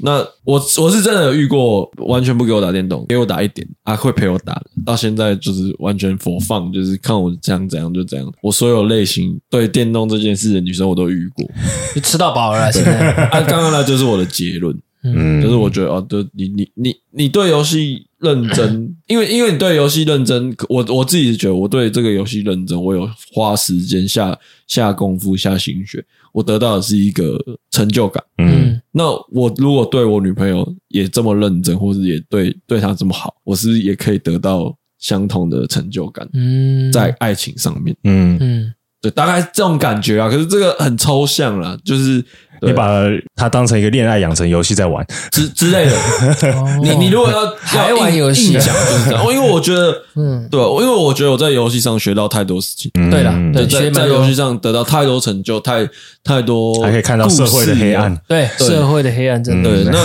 [0.00, 8.32] 那我我是真的有遇过完全不给我打电动，给我打一点啊，会陪我打的，到现在就是完全佛放，就是看我这样怎样就怎样。
[8.42, 11.44] 我所有类型对电动这件事的女生我都遇过，
[11.94, 12.70] 你吃到饱了。
[12.70, 24.36] 现在啊，刚刚那就是我的结论，嗯，就是我觉得哦，对你你你你对游戏认真，因为因为你对游戏认真，我我自己觉得我对这个游戏认真，我有花时间下
[24.66, 26.04] 下功夫下心血。
[26.32, 38.36] 我得到的是一个成就感，嗯，那我如果对我女朋友也这么认真，或者也对对她这么好，我是也可以得到相同的成就感，嗯，在爱情上面，嗯。
[38.40, 42.24] 嗯，对，大概这种感觉啊，可是这个很抽象啦，就是。
[42.60, 43.04] 你把
[43.36, 45.92] 它当成一个恋爱养成游戏在玩之之类的。
[46.82, 52.90] 你你如果要还玩游戏讲就是这样，因为我觉得，嗯，对，因为我觉得我在游戏上学到太多事情。
[53.12, 55.88] 对了，对，在在游戏上得到太多成就，太
[56.24, 58.12] 太多，还可以看到社会的黑暗。
[58.26, 59.70] 对，社会的黑暗真的。
[59.70, 59.98] 对，那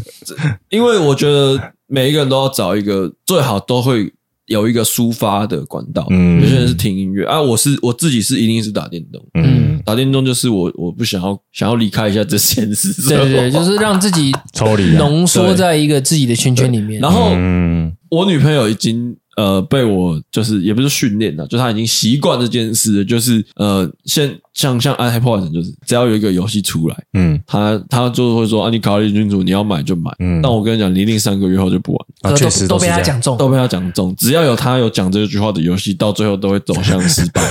[0.74, 4.10] 因为我觉得每一个人都要找一个最好都会。
[4.52, 17.00] 有一个抒发的管道，嗯，有些人是听音乐啊，我是我自己是一定是打电动，嗯，打电动就是我我不想要想要离开一下这现实，对对对，就是让自己抽离，浓缩在一个自己的圈圈里面。
[17.00, 30.10] 然后，嗯，我女朋友已经呃被我就是也不是训练了，就她已经习惯这件事，就是呃，现像像 iPod，就是只要有一个游戏出来，嗯，他他就会说啊，你考虑清楚，你要买就买。
[30.18, 32.06] 嗯，但我跟你讲，你一定三个月后就不玩。
[32.22, 34.14] 啊，确实都被他讲中，都被他讲中。
[34.16, 37.42] 只要有他有讲这句话的游戏，到最后都会走向失败。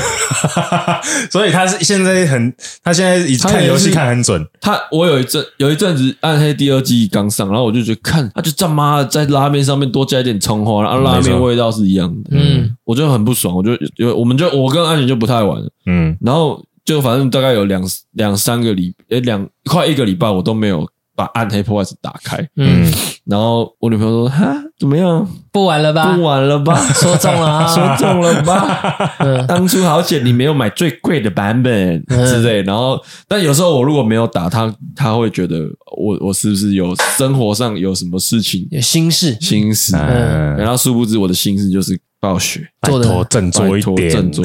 [1.30, 2.53] 所以他是现在很，
[2.84, 4.43] 他现在已看游戏看很准。
[4.59, 12.30] 他我有一阵有一阵子暗黑第二季刚上，然后我就觉得看，他就这妈在拉面上面多加一点葱花，然后拉面味道是一样的。
[12.32, 15.69] 嗯，我就很不爽，我就有我们就我跟安妮就不太玩了。
[15.86, 20.88] 嗯，然后就反正大概有两两三个礼，诶两快一个礼拜我都没有。
[21.22, 22.91] 把暗黑破坏神打开，嗯，
[23.26, 25.28] 然后我女朋友说：“哈，怎么样？
[25.51, 26.15] 不玩了吧？
[26.15, 26.76] 不玩了吧？
[26.95, 29.13] 说中了啊， 说中了吧？
[29.19, 32.63] 嗯，当初好险你没有买最贵的版本之类。
[32.63, 35.59] 然后，但有时候我如果没有打他，他会觉得
[35.95, 39.38] 我我是不是有生活上有什么事情有心事？
[39.39, 39.95] 心事。
[39.95, 44.43] 嗯，然后殊不知我的心事就是暴雪，做的振作一点，振作，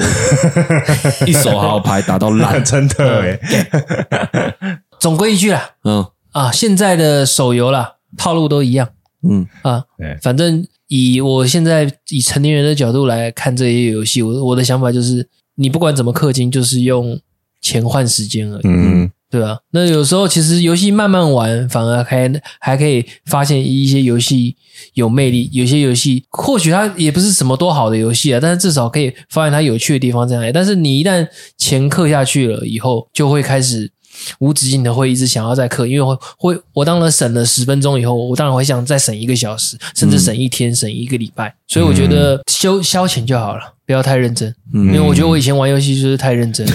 [1.27, 4.81] 一手好牌打到烂，真的哎。
[4.99, 6.05] 总归一句啦，嗯。
[6.37, 8.91] 啊，现在的手游啦，套路都一样。
[9.27, 17.19] 嗯啊，对反正以我现在以成年人的角度来看这些游戏，我我的想法就是，你不管怎么氪金，就是用
[17.63, 18.61] 钱换时间而已。
[18.65, 19.61] 嗯，对吧？
[19.71, 22.31] 那有时候其实游戏慢慢玩，反而还
[22.61, 24.57] 还可以发现一些游戏
[24.93, 25.49] 有魅力。
[25.55, 30.53] 有些游戏或许它也不是什么多好的游戏啊，但是至少可以发现它有趣的地方在哪里。
[30.53, 31.27] 但是你一旦
[31.57, 33.91] 钱氪下去了以后，就会开始。
[34.39, 41.55] 无止境的会一直想要再刻，因为会会我当然省了十分钟以后，我当然会想再省一个小时，甚至省一天，省一个礼拜。
[41.67, 44.55] 所以我觉得消消遣就好了，不要太认真。
[44.73, 46.73] 因为我觉得我以前玩游戏就是太认真了。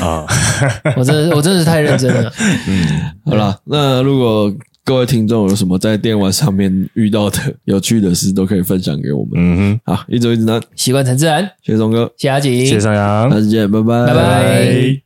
[0.06, 0.26] 啊，
[0.96, 2.32] 我真的我真的是太认真了。
[2.66, 4.52] 嗯，好了，那如果
[4.84, 9.32] 各位听众有什么在电玩上面遇到的有趣的事，都可以分享给我们。
[9.34, 11.44] 嗯哼，好，一周一指南，习惯成自然。
[11.62, 14.96] 谢谢松哥，谢谢阿景，谢谢上扬，下次见，拜拜，拜拜。